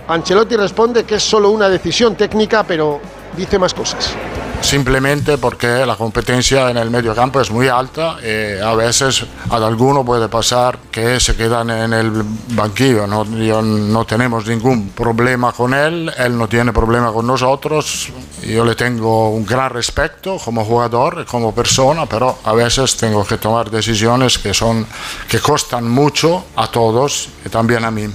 Ancelotti 0.08 0.56
responde 0.56 1.04
que 1.04 1.16
es 1.16 1.22
solo 1.22 1.50
una 1.50 1.68
decisión 1.68 2.16
técnica, 2.16 2.64
pero 2.64 3.00
dice 3.36 3.58
más 3.58 3.72
cosas 3.72 4.14
simplemente 4.62 5.38
porque 5.38 5.84
la 5.84 5.96
competencia 5.96 6.70
en 6.70 6.76
el 6.76 6.90
medio 6.90 7.14
campo 7.14 7.40
es 7.40 7.50
muy 7.50 7.68
alta 7.68 8.16
y 8.22 8.60
a 8.60 8.74
veces 8.74 9.24
a 9.50 9.56
alguno 9.56 10.04
puede 10.04 10.28
pasar 10.28 10.78
que 10.90 11.20
se 11.20 11.36
quedan 11.36 11.70
en 11.70 11.92
el 11.92 12.22
banquillo. 12.48 13.06
No, 13.06 13.24
no 13.24 14.04
tenemos 14.04 14.46
ningún 14.46 14.90
problema 14.90 15.52
con 15.52 15.74
él, 15.74 16.12
él 16.16 16.38
no 16.38 16.48
tiene 16.48 16.72
problema 16.72 17.12
con 17.12 17.26
nosotros. 17.26 18.10
Yo 18.42 18.64
le 18.64 18.74
tengo 18.74 19.30
un 19.30 19.44
gran 19.44 19.70
respeto 19.70 20.38
como 20.42 20.64
jugador 20.64 21.24
como 21.26 21.54
persona, 21.54 22.06
pero 22.06 22.38
a 22.44 22.52
veces 22.52 22.96
tengo 22.96 23.24
que 23.24 23.38
tomar 23.38 23.70
decisiones 23.70 24.38
que, 24.38 24.54
son, 24.54 24.86
que 25.28 25.40
costan 25.40 25.88
mucho 25.88 26.44
a 26.56 26.68
todos 26.68 27.28
y 27.44 27.48
también 27.48 27.84
a 27.84 27.90
mí. 27.90 28.08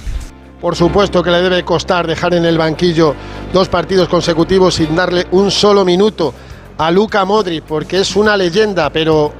Por 0.60 0.74
supuesto 0.74 1.22
que 1.22 1.30
le 1.30 1.40
debe 1.40 1.64
costar 1.64 2.06
dejar 2.06 2.34
en 2.34 2.44
el 2.44 2.58
banquillo 2.58 3.14
dos 3.52 3.68
partidos 3.68 4.08
consecutivos 4.08 4.74
sin 4.74 4.94
darle 4.96 5.26
un 5.30 5.50
solo 5.52 5.84
minuto 5.84 6.34
a 6.78 6.90
Luca 6.90 7.24
Modric, 7.24 7.62
porque 7.62 8.00
es 8.00 8.16
una 8.16 8.36
leyenda, 8.36 8.90
pero 8.90 9.32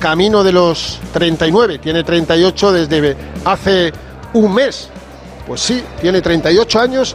camino 0.00 0.42
de 0.42 0.52
los 0.52 0.98
39, 1.12 1.78
tiene 1.78 2.02
38 2.02 2.72
desde 2.72 3.16
hace 3.44 3.92
un 4.32 4.52
mes. 4.52 4.88
Pues 5.46 5.60
sí, 5.60 5.82
tiene 6.00 6.20
38 6.20 6.80
años 6.80 7.14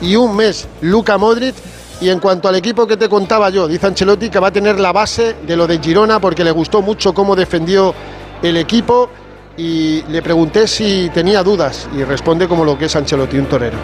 y 0.00 0.16
un 0.16 0.34
mes 0.34 0.66
Luca 0.80 1.16
Modric. 1.16 1.54
Y 2.00 2.10
en 2.10 2.18
cuanto 2.18 2.48
al 2.48 2.56
equipo 2.56 2.86
que 2.86 2.96
te 2.96 3.08
contaba 3.08 3.48
yo, 3.50 3.66
dice 3.68 3.86
Ancelotti 3.86 4.28
que 4.28 4.38
va 4.38 4.48
a 4.48 4.52
tener 4.52 4.78
la 4.78 4.92
base 4.92 5.36
de 5.46 5.56
lo 5.56 5.66
de 5.66 5.78
Girona 5.78 6.20
porque 6.20 6.44
le 6.44 6.50
gustó 6.50 6.82
mucho 6.82 7.14
cómo 7.14 7.34
defendió 7.34 7.94
el 8.42 8.56
equipo 8.58 9.08
y 9.56 10.02
le 10.08 10.22
pregunté 10.22 10.66
si 10.66 11.10
tenía 11.12 11.42
dudas 11.42 11.88
y 11.94 12.04
responde 12.04 12.48
como 12.48 12.64
lo 12.64 12.78
que 12.78 12.86
es 12.86 12.96
Ancelotti, 12.96 13.38
un 13.38 13.46
torero. 13.46 13.78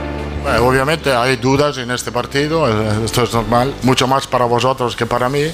obviamente 0.60 1.12
hay 1.12 1.36
dudas 1.36 1.78
en 1.78 1.90
este 1.90 2.12
partido, 2.12 2.68
eh, 2.68 3.04
esto 3.04 3.22
es 3.22 3.32
normal, 3.32 3.74
mucho 3.82 4.06
más 4.06 4.26
para 4.26 4.44
vosotros 4.44 4.96
que 4.96 5.06
para 5.06 5.28
mí. 5.28 5.44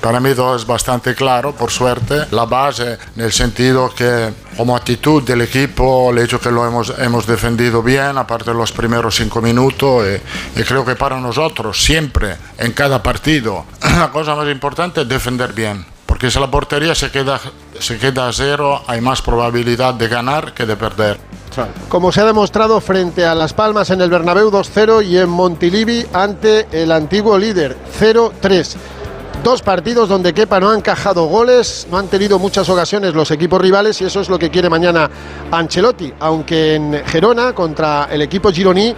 Para 0.00 0.18
mí 0.18 0.34
todo 0.34 0.56
es 0.56 0.66
bastante 0.66 1.14
claro, 1.14 1.52
por 1.52 1.70
suerte. 1.70 2.26
La 2.32 2.44
base, 2.44 2.98
en 3.14 3.22
el 3.22 3.30
sentido 3.30 3.88
que 3.94 4.32
como 4.56 4.74
actitud 4.74 5.22
del 5.22 5.42
equipo, 5.42 6.10
el 6.10 6.18
hecho 6.18 6.40
que 6.40 6.50
lo 6.50 6.66
hemos, 6.66 6.92
hemos 6.98 7.24
defendido 7.24 7.84
bien, 7.84 8.18
aparte 8.18 8.50
de 8.50 8.56
los 8.56 8.72
primeros 8.72 9.14
cinco 9.14 9.40
minutos, 9.40 10.04
y, 10.56 10.60
y 10.60 10.64
creo 10.64 10.84
que 10.84 10.96
para 10.96 11.20
nosotros 11.20 11.80
siempre, 11.80 12.36
en 12.58 12.72
cada 12.72 13.00
partido, 13.00 13.64
la 13.80 14.10
cosa 14.10 14.34
más 14.34 14.48
importante 14.48 15.02
es 15.02 15.08
defender 15.08 15.52
bien 15.52 15.86
porque 16.12 16.30
si 16.30 16.38
la 16.38 16.50
portería 16.50 16.94
se 16.94 17.10
queda, 17.10 17.40
se 17.82 17.98
queda 17.98 18.28
a 18.28 18.32
cero, 18.32 18.82
hay 18.86 19.00
más 19.00 19.20
probabilidad 19.22 19.94
de 19.94 20.08
ganar 20.08 20.54
que 20.54 20.64
de 20.66 20.76
perder. 20.76 21.18
Como 21.88 22.10
se 22.12 22.22
ha 22.22 22.24
demostrado 22.24 22.80
frente 22.80 23.26
a 23.26 23.34
Las 23.34 23.52
Palmas 23.52 23.90
en 23.90 24.00
el 24.00 24.08
Bernabéu 24.08 24.50
2-0 24.50 25.04
y 25.04 25.18
en 25.18 25.28
Montilivi 25.28 26.06
ante 26.12 26.66
el 26.72 26.90
antiguo 26.92 27.36
líder 27.36 27.76
0-3. 28.00 28.76
Dos 29.44 29.60
partidos 29.60 30.08
donde 30.08 30.32
Kepa 30.32 30.60
no 30.60 30.70
ha 30.70 30.74
encajado 30.76 31.26
goles, 31.26 31.88
no 31.90 31.98
han 31.98 32.06
tenido 32.06 32.38
muchas 32.38 32.68
ocasiones 32.68 33.12
los 33.12 33.30
equipos 33.32 33.60
rivales 33.60 34.00
y 34.00 34.04
eso 34.04 34.20
es 34.20 34.28
lo 34.28 34.38
que 34.38 34.50
quiere 34.50 34.70
mañana 34.70 35.10
Ancelotti, 35.50 36.14
aunque 36.20 36.76
en 36.76 37.02
Gerona 37.04 37.52
contra 37.52 38.08
el 38.10 38.22
equipo 38.22 38.52
gironí 38.52 38.94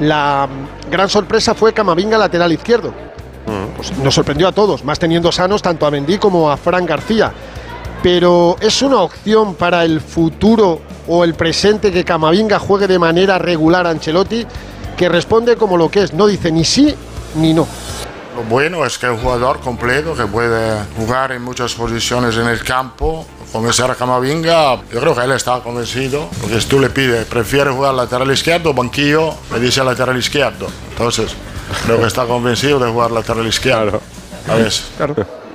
La 0.00 0.46
mm, 0.46 0.90
gran 0.90 1.08
sorpresa 1.08 1.54
fue 1.54 1.72
Camavinga 1.72 2.18
lateral 2.18 2.52
izquierdo. 2.52 2.92
Pues 3.76 3.96
nos 3.98 4.14
sorprendió 4.14 4.48
a 4.48 4.52
todos, 4.52 4.84
más 4.84 4.98
teniendo 4.98 5.30
sanos 5.30 5.62
tanto 5.62 5.86
a 5.86 5.90
Mendy 5.90 6.18
como 6.18 6.50
a 6.50 6.56
Fran 6.56 6.84
García. 6.84 7.32
Pero 8.06 8.56
¿es 8.60 8.82
una 8.82 8.98
opción 8.98 9.56
para 9.56 9.84
el 9.84 10.00
futuro 10.00 10.80
o 11.08 11.24
el 11.24 11.34
presente 11.34 11.90
que 11.90 12.04
Camavinga 12.04 12.60
juegue 12.60 12.86
de 12.86 13.00
manera 13.00 13.36
regular 13.36 13.84
a 13.84 13.90
Ancelotti? 13.90 14.46
Que 14.96 15.08
responde 15.08 15.56
como 15.56 15.76
lo 15.76 15.90
que 15.90 16.04
es, 16.04 16.12
no 16.12 16.28
dice 16.28 16.52
ni 16.52 16.64
sí 16.64 16.94
ni 17.34 17.52
no. 17.52 17.66
Lo 18.36 18.44
bueno 18.44 18.86
es 18.86 18.96
que 18.96 19.06
es 19.06 19.12
un 19.12 19.18
jugador 19.18 19.58
completo 19.58 20.14
que 20.14 20.24
puede 20.24 20.84
jugar 20.96 21.32
en 21.32 21.42
muchas 21.42 21.74
posiciones 21.74 22.36
en 22.36 22.46
el 22.46 22.62
campo. 22.62 23.26
Convencer 23.50 23.90
a 23.90 23.96
Camavinga, 23.96 24.76
yo 24.88 25.00
creo 25.00 25.12
que 25.12 25.24
él 25.24 25.32
está 25.32 25.58
convencido, 25.58 26.28
porque 26.40 26.60
si 26.60 26.68
tú 26.68 26.78
le 26.78 26.90
pides, 26.90 27.24
prefiere 27.24 27.72
jugar 27.72 27.94
lateral 27.94 28.30
izquierdo 28.30 28.70
o 28.70 28.72
banquillo, 28.72 29.34
le 29.52 29.58
dice 29.58 29.82
lateral 29.82 30.16
izquierdo. 30.16 30.68
Entonces, 30.90 31.34
creo 31.84 31.98
que 31.98 32.06
está 32.06 32.24
convencido 32.24 32.78
de 32.78 32.88
jugar 32.88 33.10
lateral 33.10 33.48
izquierdo. 33.48 34.00
A 34.48 34.54
veces. 34.54 34.84
Claro. 34.96 35.45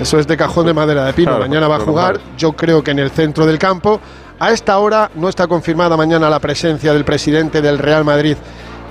Eso 0.00 0.18
es 0.18 0.26
de 0.26 0.36
cajón 0.36 0.66
de 0.66 0.74
madera 0.74 1.04
de 1.04 1.12
pino. 1.12 1.30
Claro, 1.32 1.44
mañana 1.44 1.68
va 1.68 1.76
a 1.76 1.80
jugar, 1.80 2.20
yo 2.36 2.52
creo 2.52 2.82
que 2.82 2.90
en 2.90 2.98
el 2.98 3.10
centro 3.10 3.46
del 3.46 3.58
campo. 3.58 4.00
A 4.38 4.52
esta 4.52 4.78
hora 4.78 5.10
no 5.16 5.28
está 5.28 5.46
confirmada 5.46 5.96
mañana 5.96 6.30
la 6.30 6.38
presencia 6.38 6.92
del 6.94 7.04
presidente 7.04 7.60
del 7.60 7.78
Real 7.78 8.04
Madrid 8.04 8.36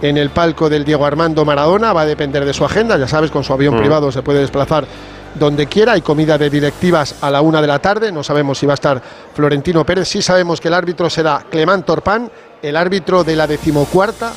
en 0.02 0.18
el 0.18 0.30
palco 0.30 0.70
del 0.70 0.86
Diego 0.86 1.06
Armando 1.06 1.44
Maradona. 1.44 1.92
Va 1.92 2.02
a 2.02 2.06
depender 2.06 2.46
de 2.46 2.54
su 2.54 2.64
agenda. 2.64 2.98
Ya 2.98 3.08
sabes, 3.08 3.32
con 3.32 3.44
su 3.44 3.52
avión 3.52 3.76
Mm. 3.76 3.80
privado 3.80 4.12
se 4.12 4.22
puede 4.22 4.40
desplazar 4.42 4.86
donde 5.34 5.66
quiera. 5.66 5.94
Hay 5.94 6.02
comida 6.02 6.38
de 6.38 6.50
directivas 6.52 7.16
a 7.22 7.32
la 7.32 7.42
una 7.42 7.62
de 7.62 7.68
la 7.68 7.80
tarde. 7.80 8.12
No 8.12 8.24
sabemos 8.24 8.60
si 8.60 8.68
va 8.68 8.74
a 8.74 8.76
estar 8.76 9.02
Florentino 9.34 9.84
Pérez. 9.86 10.08
Sí 10.08 10.22
sabemos 10.22 10.62
que 10.62 10.68
el 10.68 10.76
árbitro 10.76 11.10
será 11.10 11.44
Clemán 11.50 11.84
Torpán, 11.84 12.32
el 12.62 12.76
árbitro 12.76 13.24
de 13.24 13.36
la 13.36 13.48
decimocuarta 13.48 14.32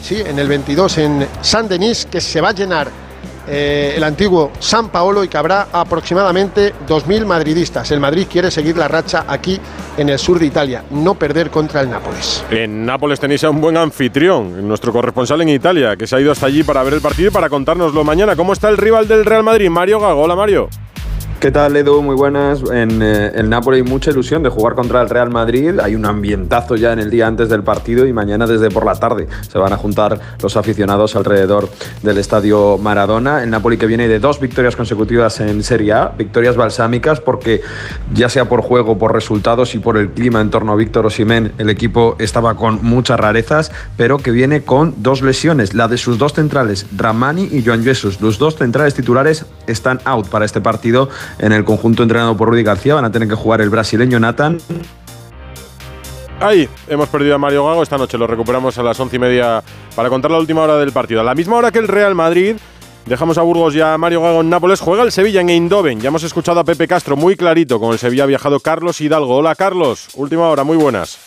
sí, 0.00 0.22
en 0.24 0.38
el 0.38 0.46
22 0.46 0.98
en 0.98 1.26
San 1.40 1.66
Denis, 1.68 2.06
que 2.06 2.20
se 2.20 2.40
va 2.40 2.50
a 2.50 2.52
llenar 2.52 2.88
eh, 3.48 3.94
el 3.96 4.04
antiguo 4.04 4.52
San 4.58 4.88
Paolo 4.88 5.24
y 5.24 5.28
que 5.28 5.36
habrá 5.36 5.68
aproximadamente 5.72 6.74
2.000 6.86 7.24
madridistas. 7.24 7.90
El 7.90 8.00
Madrid 8.00 8.26
quiere 8.30 8.50
seguir 8.50 8.76
la 8.76 8.88
racha 8.88 9.24
aquí 9.28 9.60
en 9.96 10.08
el 10.08 10.18
sur 10.18 10.38
de 10.38 10.46
Italia, 10.46 10.84
no 10.90 11.14
perder 11.14 11.50
contra 11.50 11.80
el 11.80 11.90
Nápoles. 11.90 12.44
En 12.50 12.84
Nápoles 12.84 13.20
tenéis 13.20 13.44
a 13.44 13.50
un 13.50 13.60
buen 13.60 13.76
anfitrión, 13.76 14.66
nuestro 14.66 14.92
corresponsal 14.92 15.40
en 15.42 15.50
Italia, 15.50 15.96
que 15.96 16.06
se 16.06 16.16
ha 16.16 16.20
ido 16.20 16.32
hasta 16.32 16.46
allí 16.46 16.62
para 16.62 16.82
ver 16.82 16.94
el 16.94 17.00
partido 17.00 17.28
y 17.28 17.32
para 17.32 17.48
contárnoslo 17.48 18.04
mañana. 18.04 18.36
¿Cómo 18.36 18.52
está 18.52 18.68
el 18.68 18.76
rival 18.76 19.08
del 19.08 19.24
Real 19.24 19.42
Madrid? 19.42 19.70
Mario 19.70 20.00
Gago. 20.00 20.22
Hola, 20.22 20.36
Mario. 20.36 20.68
¿Qué 21.38 21.50
tal, 21.50 21.76
Edu? 21.76 22.00
Muy 22.00 22.16
buenas. 22.16 22.62
En 22.72 23.02
eh, 23.02 23.30
el 23.34 23.50
Napoli 23.50 23.82
mucha 23.82 24.10
ilusión 24.10 24.42
de 24.42 24.48
jugar 24.48 24.74
contra 24.74 25.02
el 25.02 25.10
Real 25.10 25.28
Madrid. 25.28 25.78
Hay 25.80 25.94
un 25.94 26.06
ambientazo 26.06 26.76
ya 26.76 26.94
en 26.94 26.98
el 26.98 27.10
día 27.10 27.26
antes 27.26 27.50
del 27.50 27.62
partido 27.62 28.06
y 28.06 28.12
mañana 28.14 28.46
desde 28.46 28.70
por 28.70 28.86
la 28.86 28.94
tarde 28.94 29.28
se 29.46 29.58
van 29.58 29.74
a 29.74 29.76
juntar 29.76 30.18
los 30.42 30.56
aficionados 30.56 31.14
alrededor 31.14 31.68
del 32.02 32.16
estadio 32.16 32.78
Maradona. 32.78 33.42
El 33.42 33.50
Napoli 33.50 33.76
que 33.76 33.86
viene 33.86 34.08
de 34.08 34.18
dos 34.18 34.40
victorias 34.40 34.76
consecutivas 34.76 35.38
en 35.40 35.62
Serie 35.62 35.92
A, 35.92 36.08
victorias 36.16 36.56
balsámicas 36.56 37.20
porque 37.20 37.60
ya 38.14 38.30
sea 38.30 38.48
por 38.48 38.62
juego, 38.62 38.96
por 38.96 39.12
resultados 39.12 39.74
y 39.74 39.78
por 39.78 39.98
el 39.98 40.12
clima 40.12 40.40
en 40.40 40.48
torno 40.48 40.72
a 40.72 40.76
Víctor 40.76 41.04
Osimén, 41.04 41.52
el 41.58 41.68
equipo 41.68 42.16
estaba 42.18 42.56
con 42.56 42.82
muchas 42.82 43.20
rarezas, 43.20 43.72
pero 43.98 44.16
que 44.16 44.30
viene 44.30 44.62
con 44.62 44.94
dos 45.02 45.20
lesiones, 45.20 45.74
la 45.74 45.86
de 45.86 45.98
sus 45.98 46.16
dos 46.16 46.32
centrales, 46.32 46.86
Ramani 46.96 47.46
y 47.52 47.62
Joan 47.62 47.84
Jesus. 47.84 48.22
Los 48.22 48.38
dos 48.38 48.56
centrales 48.56 48.94
titulares 48.94 49.44
están 49.66 50.00
out 50.06 50.28
para 50.28 50.46
este 50.46 50.62
partido 50.62 51.10
en 51.38 51.52
el 51.52 51.64
conjunto 51.64 52.02
entrenado 52.02 52.36
por 52.36 52.48
Rudy 52.48 52.62
García. 52.62 52.94
Van 52.94 53.04
a 53.04 53.10
tener 53.12 53.28
que 53.28 53.34
jugar 53.34 53.60
el 53.60 53.70
brasileño 53.70 54.18
Nathan 54.20 54.58
Ahí, 56.40 56.68
hemos 56.86 57.08
perdido 57.08 57.34
a 57.34 57.38
Mario 57.38 57.64
Gago. 57.64 57.82
Esta 57.82 57.96
noche 57.96 58.18
lo 58.18 58.26
recuperamos 58.26 58.76
a 58.76 58.82
las 58.82 59.00
once 59.00 59.16
y 59.16 59.18
media 59.18 59.62
para 59.94 60.10
contar 60.10 60.30
la 60.30 60.38
última 60.38 60.62
hora 60.62 60.76
del 60.76 60.92
partido. 60.92 61.20
A 61.22 61.24
la 61.24 61.34
misma 61.34 61.56
hora 61.56 61.70
que 61.72 61.78
el 61.78 61.88
Real 61.88 62.14
Madrid, 62.14 62.56
dejamos 63.06 63.38
a 63.38 63.42
Burgos 63.42 63.74
y 63.74 63.80
a 63.80 63.96
Mario 63.96 64.20
Gago 64.20 64.42
en 64.42 64.50
Nápoles. 64.50 64.80
Juega 64.80 65.02
el 65.02 65.12
Sevilla 65.12 65.40
en 65.40 65.48
Eindhoven. 65.48 66.00
Ya 66.00 66.08
hemos 66.08 66.24
escuchado 66.24 66.60
a 66.60 66.64
Pepe 66.64 66.86
Castro 66.86 67.16
muy 67.16 67.36
clarito. 67.36 67.80
Con 67.80 67.92
el 67.92 67.98
Sevilla 67.98 68.24
ha 68.24 68.26
viajado 68.26 68.60
Carlos 68.60 69.00
Hidalgo. 69.00 69.36
Hola, 69.36 69.54
Carlos. 69.54 70.08
Última 70.14 70.48
hora, 70.48 70.62
muy 70.62 70.76
buenas. 70.76 71.18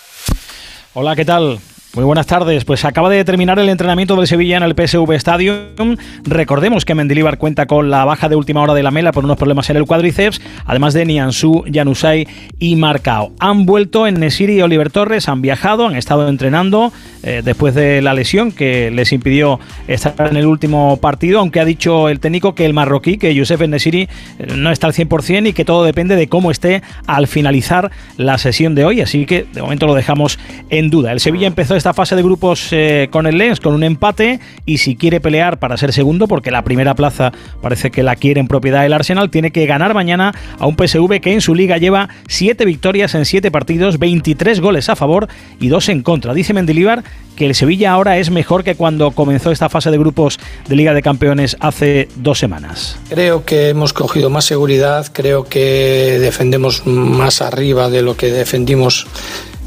Hola, 0.93 1.15
¿qué 1.15 1.25
tal? 1.25 1.59
Muy 1.95 2.03
buenas 2.03 2.27
tardes. 2.27 2.65
Pues 2.65 2.85
acaba 2.85 3.09
de 3.09 3.25
terminar 3.25 3.57
el 3.57 3.67
entrenamiento 3.67 4.15
del 4.15 4.27
Sevilla 4.27 4.57
en 4.57 4.63
el 4.63 4.75
PSV 4.75 5.11
Stadium. 5.13 5.97
Recordemos 6.23 6.85
que 6.85 6.93
Mendilibar 6.93 7.39
cuenta 7.39 7.65
con 7.65 7.89
la 7.89 8.05
baja 8.05 8.29
de 8.29 8.35
última 8.35 8.61
hora 8.61 8.75
de 8.75 8.83
la 8.83 8.91
Mela 8.91 9.11
por 9.11 9.25
unos 9.25 9.37
problemas 9.37 9.71
en 9.71 9.77
el 9.77 9.85
cuádriceps, 9.85 10.39
además 10.67 10.93
de 10.93 11.05
Nianzú, 11.05 11.65
Janusay 11.71 12.27
y 12.59 12.75
Marcao. 12.75 13.31
Han 13.39 13.65
vuelto 13.65 14.05
en 14.05 14.19
Nesiri 14.19 14.57
y 14.57 14.61
Oliver 14.61 14.91
Torres, 14.91 15.27
han 15.27 15.41
viajado, 15.41 15.87
han 15.87 15.95
estado 15.95 16.29
entrenando 16.29 16.93
eh, 17.23 17.41
después 17.43 17.73
de 17.73 18.03
la 18.03 18.13
lesión 18.13 18.51
que 18.51 18.91
les 18.91 19.11
impidió 19.11 19.59
estar 19.87 20.27
en 20.29 20.37
el 20.37 20.45
último 20.45 20.97
partido, 20.97 21.39
aunque 21.39 21.59
ha 21.59 21.65
dicho 21.65 22.07
el 22.07 22.19
técnico 22.19 22.53
que 22.53 22.67
el 22.67 22.75
marroquí, 22.75 23.17
que 23.17 23.33
Youssef 23.33 23.61
Nesiri, 23.61 24.03
eh, 24.37 24.47
no 24.55 24.69
está 24.69 24.85
al 24.85 24.93
100% 24.93 25.47
y 25.47 25.53
que 25.53 25.65
todo 25.65 25.83
depende 25.83 26.15
de 26.15 26.29
cómo 26.29 26.51
esté 26.51 26.83
al 27.07 27.25
finalizar 27.25 27.89
la 28.17 28.37
sesión 28.37 28.75
de 28.75 28.85
hoy, 28.85 29.01
así 29.01 29.25
que 29.25 29.47
de 29.51 29.63
momento 29.63 29.87
lo 29.87 29.95
dejamos 29.95 30.37
en 30.69 30.91
duda. 30.91 31.11
El 31.11 31.19
Sevilla 31.19 31.47
empezó 31.47 31.78
esta 31.79 31.93
fase 31.93 32.15
de 32.15 32.21
grupos 32.21 32.67
eh, 32.71 33.07
con 33.09 33.25
el 33.25 33.37
Lens 33.37 33.59
con 33.59 33.73
un 33.73 33.83
empate 33.83 34.39
y 34.65 34.77
si 34.77 34.95
quiere 34.95 35.19
pelear 35.19 35.57
para 35.59 35.77
ser 35.77 35.93
segundo, 35.93 36.27
porque 36.27 36.51
la 36.51 36.63
primera 36.63 36.93
plaza 36.93 37.31
parece 37.61 37.89
que 37.89 38.03
la 38.03 38.15
quiere 38.15 38.39
en 38.39 38.47
propiedad 38.47 38.85
el 38.85 38.93
Arsenal, 38.93 39.31
tiene 39.31 39.51
que 39.51 39.65
ganar 39.65 39.93
mañana 39.93 40.35
a 40.59 40.67
un 40.67 40.75
PSV 40.75 41.19
que 41.21 41.33
en 41.33 41.41
su 41.41 41.55
liga 41.55 41.77
lleva 41.77 42.09
7 42.27 42.65
victorias 42.65 43.15
en 43.15 43.25
7 43.25 43.49
partidos, 43.49 43.97
23 43.97 44.59
goles 44.59 44.89
a 44.89 44.95
favor 44.95 45.27
y 45.59 45.69
2 45.69 45.89
en 45.89 46.03
contra. 46.03 46.33
Dice 46.33 46.53
Mendilibar 46.53 47.03
que 47.39 47.45
el 47.45 47.55
Sevilla 47.55 47.93
ahora 47.93 48.17
es 48.17 48.29
mejor 48.29 48.65
que 48.65 48.75
cuando 48.75 49.11
comenzó 49.11 49.51
esta 49.51 49.69
fase 49.69 49.89
de 49.89 49.97
grupos 49.97 50.39
de 50.67 50.75
Liga 50.75 50.93
de 50.93 51.01
Campeones 51.01 51.55
hace 51.61 52.09
dos 52.17 52.37
semanas. 52.37 52.97
Creo 53.07 53.45
que 53.45 53.69
hemos 53.69 53.93
cogido 53.93 54.29
más 54.29 54.43
seguridad, 54.43 55.07
creo 55.13 55.45
que 55.45 56.17
defendemos 56.19 56.85
más 56.85 57.41
arriba 57.41 57.89
de 57.89 58.01
lo 58.01 58.17
que 58.17 58.27
defendimos 58.27 59.07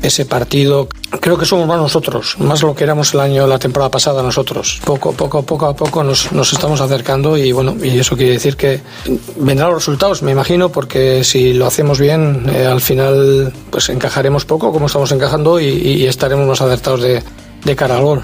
ese 0.02 0.24
partido. 0.26 0.88
Creo 1.20 1.38
que 1.38 1.46
somos 1.46 1.66
más 1.66 1.78
nosotros, 1.78 2.36
más 2.38 2.62
lo 2.62 2.74
que 2.74 2.84
éramos 2.84 3.14
el 3.14 3.20
año, 3.20 3.46
la 3.46 3.58
temporada 3.58 3.90
pasada 3.90 4.22
nosotros. 4.22 4.80
Poco, 4.84 5.12
poco, 5.12 5.42
poco 5.42 5.66
a 5.66 5.76
poco 5.76 6.02
nos, 6.02 6.32
nos 6.32 6.52
estamos 6.52 6.80
acercando 6.80 7.36
y 7.36 7.52
bueno, 7.52 7.76
y 7.82 7.98
eso 7.98 8.16
quiere 8.16 8.32
decir 8.32 8.56
que 8.56 8.80
vendrán 9.36 9.70
los 9.70 9.82
resultados, 9.82 10.22
me 10.22 10.32
imagino, 10.32 10.70
porque 10.70 11.24
si 11.24 11.52
lo 11.52 11.66
hacemos 11.66 12.00
bien, 12.00 12.46
eh, 12.52 12.66
al 12.66 12.80
final 12.80 13.52
pues 13.70 13.88
encajaremos 13.88 14.44
poco 14.44 14.72
como 14.72 14.86
estamos 14.86 15.12
encajando 15.12 15.60
y, 15.60 16.02
estaremos 16.02 16.46
más 16.46 16.60
acertados 16.60 17.00
de, 17.02 17.22
de 17.64 17.76
cara 17.76 17.96
al 17.96 18.02
gol. 18.02 18.22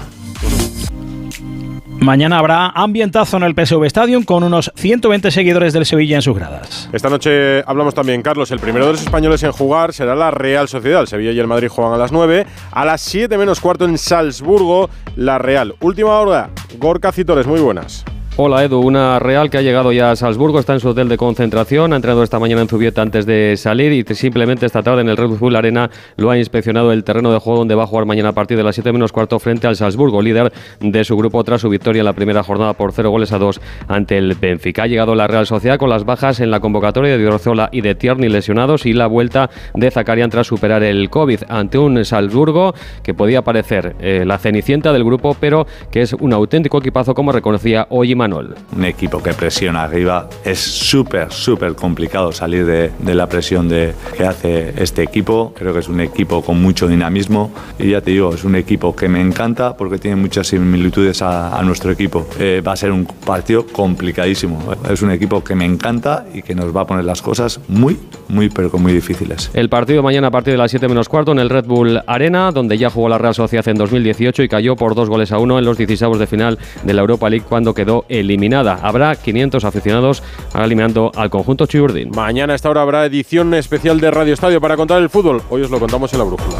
Mañana 2.01 2.39
habrá 2.39 2.67
ambientazo 2.67 3.35
en 3.37 3.43
el 3.43 3.53
PSV 3.53 3.83
Stadium 3.85 4.23
con 4.23 4.43
unos 4.43 4.71
120 4.75 5.31
seguidores 5.31 5.73
del 5.73 5.85
Sevilla 5.85 6.15
en 6.15 6.21
sus 6.21 6.35
gradas. 6.35 6.89
Esta 6.93 7.09
noche 7.09 7.61
hablamos 7.65 7.93
también, 7.93 8.21
Carlos. 8.21 8.51
El 8.51 8.59
primero 8.59 8.85
de 8.85 8.93
los 8.93 9.01
españoles 9.01 9.43
en 9.43 9.51
jugar 9.51 9.93
será 9.93 10.15
la 10.15 10.31
Real 10.31 10.69
Sociedad. 10.69 11.01
El 11.01 11.07
Sevilla 11.07 11.31
y 11.31 11.39
el 11.39 11.47
Madrid 11.47 11.67
juegan 11.67 11.93
a 11.93 11.97
las 11.97 12.13
9. 12.13 12.45
A 12.71 12.85
las 12.85 13.01
7 13.01 13.37
menos 13.37 13.59
cuarto 13.59 13.83
en 13.83 13.97
Salzburgo, 13.97 14.89
la 15.17 15.39
Real. 15.39 15.75
Última 15.81 16.17
hora, 16.17 16.49
Gorka 16.77 17.11
Citores, 17.11 17.45
muy 17.45 17.59
buenas. 17.59 18.05
Hola 18.41 18.63
Edu, 18.63 18.79
una 18.79 19.19
Real 19.19 19.49
que 19.49 19.57
ha 19.57 19.61
llegado 19.61 19.91
ya 19.91 20.11
a 20.11 20.15
Salzburgo, 20.15 20.61
está 20.61 20.71
en 20.71 20.79
su 20.79 20.87
hotel 20.87 21.09
de 21.09 21.17
concentración, 21.17 21.91
ha 21.91 21.97
entrenado 21.97 22.23
esta 22.23 22.39
mañana 22.39 22.61
en 22.61 22.69
Zubieta 22.69 23.01
antes 23.01 23.25
de 23.25 23.57
salir 23.57 23.91
y 23.91 24.15
simplemente 24.15 24.65
esta 24.65 24.81
tarde 24.81 25.01
en 25.01 25.09
el 25.09 25.17
Red 25.17 25.31
Bull 25.31 25.57
Arena 25.57 25.89
lo 26.15 26.31
ha 26.31 26.37
inspeccionado 26.37 26.93
el 26.93 27.03
terreno 27.03 27.33
de 27.33 27.39
juego 27.39 27.59
donde 27.59 27.75
va 27.75 27.83
a 27.83 27.87
jugar 27.87 28.05
mañana 28.05 28.29
a 28.29 28.31
partir 28.31 28.55
de 28.55 28.63
las 28.63 28.75
7 28.75 28.93
menos 28.93 29.11
cuarto 29.11 29.39
frente 29.39 29.67
al 29.67 29.75
Salzburgo, 29.75 30.21
líder 30.21 30.53
de 30.79 31.03
su 31.03 31.17
grupo 31.17 31.43
tras 31.43 31.59
su 31.59 31.67
victoria 31.67 31.99
en 31.99 32.05
la 32.05 32.13
primera 32.13 32.41
jornada 32.41 32.71
por 32.71 32.93
0 32.93 33.09
goles 33.09 33.33
a 33.33 33.39
2 33.39 33.59
ante 33.89 34.17
el 34.17 34.35
Benfica. 34.35 34.83
Ha 34.83 34.87
llegado 34.87 35.15
la 35.15 35.27
Real 35.27 35.45
Sociedad 35.45 35.77
con 35.77 35.89
las 35.89 36.05
bajas 36.05 36.39
en 36.39 36.49
la 36.49 36.61
convocatoria 36.61 37.17
de 37.17 37.27
Orzola 37.27 37.67
y 37.73 37.81
de 37.81 37.93
Tierney 37.93 38.29
lesionados 38.29 38.85
y 38.85 38.93
la 38.93 39.07
vuelta 39.07 39.49
de 39.73 39.91
Zakarian 39.91 40.29
tras 40.29 40.47
superar 40.47 40.81
el 40.83 41.09
COVID 41.09 41.41
ante 41.49 41.77
un 41.77 42.05
Salzburgo 42.05 42.73
que 43.03 43.13
podía 43.13 43.41
parecer 43.41 43.97
eh, 43.99 44.23
la 44.25 44.37
cenicienta 44.37 44.93
del 44.93 45.03
grupo, 45.03 45.35
pero 45.37 45.67
que 45.91 46.03
es 46.03 46.13
un 46.13 46.31
auténtico 46.31 46.77
equipazo 46.77 47.13
como 47.13 47.33
reconocía 47.33 47.85
hoy 47.89 48.13
Manuel. 48.29 48.55
Un 48.75 48.85
equipo 48.85 49.21
que 49.21 49.33
presiona 49.33 49.83
arriba. 49.83 50.29
Es 50.43 50.59
súper, 50.59 51.31
súper 51.31 51.75
complicado 51.75 52.31
salir 52.31 52.65
de, 52.65 52.91
de 52.99 53.15
la 53.15 53.27
presión 53.27 53.67
de, 53.67 53.93
que 54.15 54.25
hace 54.25 54.73
este 54.81 55.03
equipo. 55.03 55.53
Creo 55.57 55.73
que 55.73 55.79
es 55.79 55.89
un 55.89 55.99
equipo 55.99 56.41
con 56.41 56.61
mucho 56.61 56.87
dinamismo. 56.87 57.51
Y 57.77 57.91
ya 57.91 58.01
te 58.01 58.11
digo, 58.11 58.33
es 58.33 58.43
un 58.43 58.55
equipo 58.55 58.95
que 58.95 59.09
me 59.09 59.21
encanta 59.21 59.75
porque 59.75 59.97
tiene 59.97 60.15
muchas 60.15 60.47
similitudes 60.47 61.21
a, 61.21 61.57
a 61.57 61.63
nuestro 61.63 61.91
equipo. 61.91 62.27
Eh, 62.39 62.61
va 62.65 62.73
a 62.73 62.75
ser 62.75 62.91
un 62.91 63.05
partido 63.05 63.65
complicadísimo. 63.65 64.59
Es 64.89 65.01
un 65.01 65.11
equipo 65.11 65.43
que 65.43 65.55
me 65.55 65.65
encanta 65.65 66.25
y 66.33 66.41
que 66.41 66.55
nos 66.55 66.75
va 66.75 66.81
a 66.81 66.87
poner 66.87 67.05
las 67.05 67.21
cosas 67.21 67.59
muy, 67.67 67.97
muy, 68.27 68.49
pero 68.49 68.69
muy 68.77 68.93
difíciles. 68.93 69.49
El 69.53 69.69
partido 69.69 70.03
mañana 70.03 70.27
a 70.27 70.31
partir 70.31 70.53
de 70.53 70.57
las 70.57 70.71
7 70.71 70.87
menos 70.87 71.09
cuarto 71.09 71.31
en 71.31 71.39
el 71.39 71.49
Red 71.49 71.65
Bull 71.65 72.01
Arena, 72.05 72.51
donde 72.51 72.77
ya 72.77 72.89
jugó 72.89 73.09
la 73.09 73.17
Real 73.17 73.33
Sociedad 73.33 73.67
en 73.67 73.77
2018 73.77 74.43
y 74.43 74.49
cayó 74.49 74.75
por 74.75 74.95
dos 74.95 75.09
goles 75.09 75.31
a 75.31 75.39
uno 75.39 75.57
en 75.57 75.65
los 75.65 75.77
16 75.77 76.19
de 76.19 76.27
final 76.27 76.59
de 76.83 76.93
la 76.93 77.01
Europa 77.01 77.29
League 77.29 77.45
cuando 77.47 77.73
quedó 77.73 78.05
eliminada. 78.19 78.79
Habrá 78.81 79.15
500 79.15 79.63
aficionados 79.65 80.23
eliminando 80.53 81.11
al 81.15 81.29
conjunto 81.29 81.65
Chiburdín. 81.65 82.11
Mañana 82.15 82.53
a 82.53 82.55
esta 82.55 82.69
hora 82.69 82.81
habrá 82.81 83.05
edición 83.05 83.53
especial 83.53 83.99
de 83.99 84.11
Radio 84.11 84.33
Estadio 84.33 84.61
para 84.61 84.77
contar 84.77 85.01
el 85.01 85.09
fútbol. 85.09 85.41
Hoy 85.49 85.61
os 85.61 85.71
lo 85.71 85.79
contamos 85.79 86.11
en 86.13 86.19
la 86.19 86.25
brújula. 86.25 86.59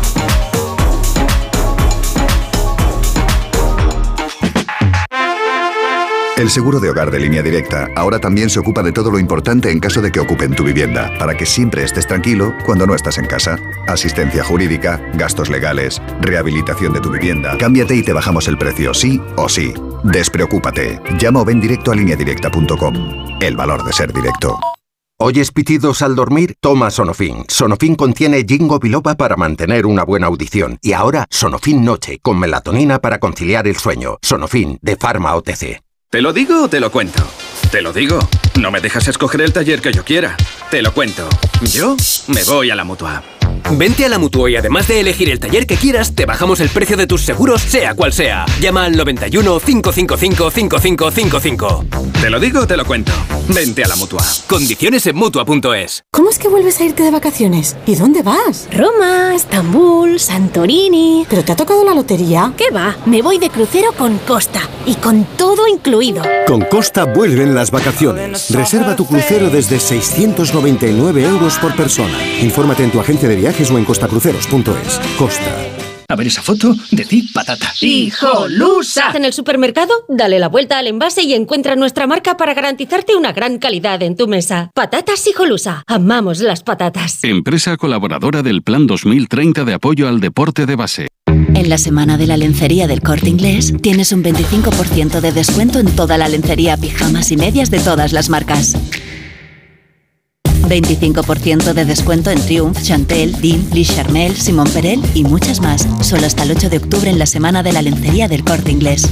El 6.39 6.50
seguro 6.50 6.80
de 6.80 6.89
hogar 6.89 7.12
de 7.12 7.20
línea 7.20 7.44
directa 7.44 7.89
ahora 7.98 8.18
también 8.18 8.50
se 8.50 8.62
ocupa 8.62 8.82
de 8.82 8.94
todo 8.94 9.12
lo 9.12 9.20
importante 9.20 9.72
en 9.72 9.82
caso 9.82 10.01
de 10.01 10.10
que 10.10 10.22
ocupen 10.22 10.56
tu 10.56 10.63
vivienda, 10.63 11.12
para 11.20 11.36
que 11.36 11.46
siempre 11.46 11.84
estés 11.84 12.08
tranquilo 12.08 12.54
cuando 12.66 12.88
no 12.88 12.96
estás 12.96 13.18
en 13.18 13.25
casa. 13.25 13.60
Asistencia 13.89 14.42
jurídica, 14.42 15.01
gastos 15.16 15.50
legales, 15.50 16.01
rehabilitación 16.22 16.94
de 16.94 17.01
tu 17.01 17.12
vivienda. 17.12 17.58
Cámbiate 17.58 17.94
y 17.94 18.04
te 18.04 18.13
bajamos 18.13 18.48
el 18.48 18.58
precio, 18.58 18.94
sí 18.94 19.20
o 19.36 19.50
sí. 19.50 19.74
Despreocúpate. 20.03 21.00
Llama 21.20 21.41
o 21.41 21.46
ven 21.46 21.60
directo 21.60 21.91
a 21.91 21.96
lineadirecta.com. 21.96 23.38
El 23.41 23.56
valor 23.56 23.84
de 23.84 23.94
ser 23.94 24.13
directo. 24.13 24.60
¿Oyes 25.22 25.51
pitidos 25.51 26.01
al 26.01 26.15
dormir? 26.15 26.56
Toma 26.62 26.89
Sonofin. 26.89 27.44
Sonofin 27.50 27.96
contiene 27.96 28.46
ginkgo 28.48 28.79
biloba 28.79 29.15
para 29.15 29.36
mantener 29.36 29.86
una 29.86 30.06
buena 30.06 30.27
audición. 30.27 30.79
Y 30.82 30.94
ahora, 30.94 31.27
Sonofin 31.29 31.84
Noche, 31.84 32.20
con 32.22 32.39
melatonina 32.39 33.00
para 33.00 33.20
conciliar 33.20 33.68
el 33.68 33.75
sueño. 33.75 34.18
Sonofin, 34.22 34.79
de 34.82 34.96
Pharma 34.96 35.36
OTC. 35.36 35.82
¿Te 36.10 36.22
lo 36.22 36.32
digo 36.32 36.63
o 36.63 36.70
te 36.70 36.79
lo 36.79 36.89
cuento? 36.89 37.22
Te 37.70 37.82
lo 37.82 37.91
digo. 37.91 38.18
No 38.60 38.72
me 38.72 38.79
dejas 38.79 39.10
escoger 39.10 39.41
el 39.41 39.51
taller 39.51 39.82
que 39.82 39.91
yo 39.91 40.06
quiera. 40.06 40.38
Te 40.72 40.82
lo 40.82 40.94
cuento. 40.94 41.27
Yo 41.63 41.98
me 42.27 42.44
voy 42.46 42.72
a 42.72 42.75
la 42.75 42.86
mutua. 42.86 43.22
Vente 43.72 44.06
a 44.06 44.10
la 44.10 44.20
Mutua 44.20 44.50
y 44.50 44.56
además 44.56 44.88
de 44.88 45.00
elegir 45.00 45.30
el 45.30 45.39
taller 45.39 45.66
que 45.68 45.75
quieras, 45.75 46.16
te 46.16 46.25
bajamos 46.25 46.60
el 46.60 46.70
precio 46.70 46.98
de 46.98 47.08
tus 47.08 47.22
seguros, 47.22 47.62
sea 47.62 47.94
cual 47.94 48.13
sea. 48.13 48.46
Llama 48.60 48.86
al 48.86 48.96
91 48.96 49.60
555 49.60 50.51
5555. 50.51 52.09
Te 52.22 52.30
lo 52.30 52.38
digo, 52.38 52.68
te 52.68 52.76
lo 52.76 52.84
cuento. 52.84 53.14
Vente 53.48 53.82
a 53.82 53.88
la 53.88 53.96
Mutua. 53.96 54.22
Condiciones 54.48 55.08
en 55.08 55.16
Mutua.es. 55.16 56.04
¿Cómo 56.12 56.30
es 56.30 56.38
que 56.38 56.50
vuelves 56.50 56.80
a 56.82 56.84
irte 56.84 57.02
de 57.02 57.12
vacaciones? 57.12 57.78
¿Y 57.88 57.96
dónde 57.96 58.24
vas? 58.24 58.68
Roma, 58.74 59.34
Estambul, 59.34 60.20
Santorini. 60.20 61.26
¿Pero 61.30 61.46
te 61.46 61.54
ha 61.54 61.56
tocado 61.56 61.86
la 61.86 61.94
lotería? 61.94 62.52
¿Qué 62.58 62.72
va? 62.72 62.98
Me 63.06 63.22
voy 63.22 63.40
de 63.40 63.50
crucero 63.50 63.94
con 63.94 64.18
Costa 64.20 64.60
y 64.86 64.96
con 64.96 65.24
todo 65.38 65.66
incluido. 65.68 66.22
Con 66.46 66.62
Costa 66.66 67.06
vuelven 67.06 67.56
las 67.56 67.72
vacaciones. 67.72 68.52
Reserva 68.52 68.98
tu 68.98 69.06
crucero 69.06 69.50
desde 69.50 69.80
699 69.80 71.24
euros 71.24 71.58
por 71.58 71.74
persona. 71.74 72.18
Infórmate 72.42 72.84
en 72.84 72.92
tu 72.92 73.00
agencia 73.00 73.30
de 73.30 73.38
viajes 73.38 73.72
o 73.72 73.78
en 73.78 73.86
costacruceros.es. 73.86 75.00
Costa. 75.18 75.69
A 76.12 76.16
ver 76.16 76.25
esa 76.25 76.42
foto, 76.42 76.75
decir 76.89 77.25
patata. 77.32 77.72
¡Hijolusa! 77.82 79.12
En 79.13 79.25
el 79.25 79.32
supermercado, 79.32 79.94
dale 80.08 80.39
la 80.39 80.50
vuelta 80.50 80.80
al 80.80 80.88
envase 80.88 81.22
y 81.22 81.36
encuentra 81.36 81.75
nuestra 81.75 82.08
marca 82.08 82.36
para 82.36 82.56
garantizarte 82.56 83.16
una 83.16 83.32
gran 83.32 83.60
calidad 83.60 84.01
en 84.01 84.18
tu 84.18 84.28
mesa. 84.28 84.72
Patatas 84.74 85.28
Hijolusa. 85.28 85.84
Amamos 85.86 86.39
las 86.39 86.63
patatas. 86.63 87.24
Empresa 87.24 87.78
colaboradora 87.78 88.42
del 88.42 88.63
Plan 88.63 88.88
2030 88.88 89.66
de 89.66 89.74
apoyo 89.75 90.08
al 90.08 90.20
deporte 90.20 90.66
de 90.66 90.75
base. 90.75 91.08
En 91.28 91.70
la 91.70 91.78
semana 91.78 92.18
de 92.18 92.25
la 92.25 92.38
lencería 92.38 92.88
del 92.88 93.01
corte 93.01 93.30
inglés 93.30 93.75
tienes 93.80 94.12
un 94.12 94.24
25% 94.24 95.20
de 95.22 95.32
descuento 95.32 95.78
en 95.78 95.96
toda 95.96 96.18
la 96.18 96.28
lencería, 96.28 96.75
pijamas 96.78 97.32
y 97.32 97.38
medias 97.38 97.70
de 97.70 97.82
todas 97.82 98.13
las 98.13 98.30
marcas. 98.30 98.75
25% 100.62 101.74
de 101.74 101.86
descuento 101.86 102.32
en 102.32 102.39
Triumph, 102.42 102.82
Chantel, 102.82 103.39
Dean, 103.42 103.70
Lee 103.72 103.86
Charmel, 103.86 104.36
Simon 104.36 104.70
Perel 104.70 105.01
y 105.13 105.24
muchas 105.24 105.62
más. 105.62 105.88
Solo 106.01 106.25
hasta 106.25 106.44
el 106.44 106.51
8 106.51 106.70
de 106.70 106.78
octubre 106.78 107.10
en 107.10 107.20
la 107.20 107.25
semana 107.25 107.63
de 107.63 107.74
la 107.74 107.82
lencería 107.82 108.28
del 108.28 108.44
corte 108.44 108.72
inglés. 108.72 109.08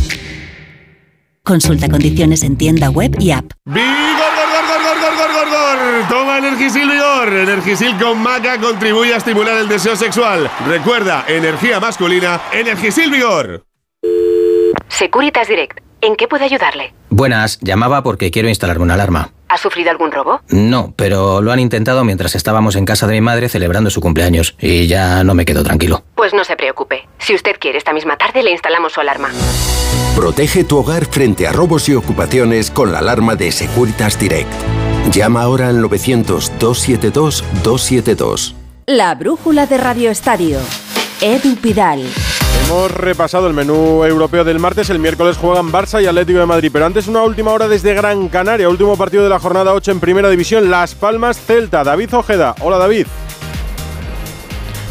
Consulta 1.44 1.88
condiciones 1.88 2.44
en 2.44 2.58
tienda 2.58 2.90
web 2.90 3.16
y 3.20 3.32
app. 3.32 3.52
¡Vigor, 3.66 3.80
gor, 3.80 4.48
gor, 4.58 5.00
gor, 5.00 5.16
gor, 5.16 5.32
gor, 5.34 5.50
gor! 5.50 6.10
Toma 6.10 6.38
Energisil 6.40 6.90
Vigor. 6.90 7.34
Energisil 7.34 7.98
con 7.98 8.22
maca 8.22 8.60
contribuye 8.60 9.14
a 9.14 9.18
estimular 9.18 9.58
el 9.58 9.70
deseo 9.70 9.96
sexual. 9.96 10.52
Recuerda, 10.68 11.24
energía 11.28 11.80
masculina, 11.80 12.42
Energisil 12.52 13.10
Vigor. 13.12 13.64
Securitas 14.90 15.48
Direct. 15.48 15.80
¿En 16.02 16.16
qué 16.16 16.28
puedo 16.28 16.44
ayudarle? 16.44 16.94
Buenas, 17.10 17.60
llamaba 17.62 18.04
porque 18.04 18.30
quiero 18.30 18.50
instalarme 18.50 18.84
una 18.84 18.96
alarma. 18.96 19.32
¿Ha 19.50 19.58
sufrido 19.58 19.92
algún 19.92 20.12
robo? 20.12 20.42
No, 20.50 20.94
pero 20.96 21.42
lo 21.42 21.52
han 21.52 21.60
intentado 21.60 22.04
mientras 22.04 22.36
estábamos 22.36 22.76
en 22.76 22.86
casa 22.86 23.08
de 23.08 23.14
mi 23.14 23.22
madre 23.22 23.50
celebrando 23.50 23.90
su 23.90 24.02
cumpleaños 24.02 24.56
y 24.60 24.88
ya 24.88 25.24
no 25.24 25.34
me 25.34 25.46
quedo 25.46 25.64
tranquilo. 25.64 26.04
Pues 26.16 26.34
no 26.34 26.44
se 26.44 26.56
preocupe. 26.56 27.08
Si 27.20 27.34
usted 27.34 27.56
quiere, 27.60 27.78
esta 27.78 27.94
misma 27.94 28.18
tarde 28.18 28.44
le 28.44 28.52
instalamos 28.52 28.94
su 28.94 29.00
alarma. 29.00 29.30
Protege 30.16 30.64
tu 30.64 30.80
hogar 30.80 31.06
frente 31.06 31.48
a 31.48 31.52
robos 31.54 31.88
y 31.90 31.96
ocupaciones 31.96 32.72
con 32.72 32.92
la 32.92 33.00
alarma 33.00 33.36
de 33.36 33.52
Securitas 33.52 34.20
Direct. 34.20 34.52
Llama 35.12 35.44
ahora 35.44 35.70
al 35.70 35.82
900-272-272. 35.84 38.54
La 38.88 39.16
brújula 39.16 39.66
de 39.66 39.78
Radio 39.78 40.12
Estadio. 40.12 40.60
Edu 41.22 41.56
Pidal. 41.56 42.04
Hemos 42.66 42.92
repasado 42.92 43.48
el 43.48 43.54
menú 43.54 44.04
europeo 44.04 44.44
del 44.44 44.60
martes. 44.60 44.90
El 44.90 45.00
miércoles 45.00 45.38
juegan 45.38 45.72
Barça 45.72 46.02
y 46.02 46.08
Atlético 46.08 46.40
de 46.40 46.46
Madrid. 46.46 46.70
Pero 46.72 46.86
antes, 46.86 47.08
una 47.08 47.24
última 47.24 47.52
hora 47.52 47.68
desde 47.68 47.94
Gran 47.94 48.28
Canaria. 48.28 48.70
Último 48.70 48.98
partido 48.98 49.24
de 49.24 49.30
la 49.30 49.40
jornada 49.40 49.74
8 49.74 49.92
en 49.92 50.00
Primera 50.00 50.30
División. 50.30 50.70
Las 50.70 50.96
Palmas 50.96 51.40
Celta. 51.40 51.84
David 51.84 52.14
Ojeda. 52.14 52.56
Hola, 52.62 52.78
David. 52.78 53.08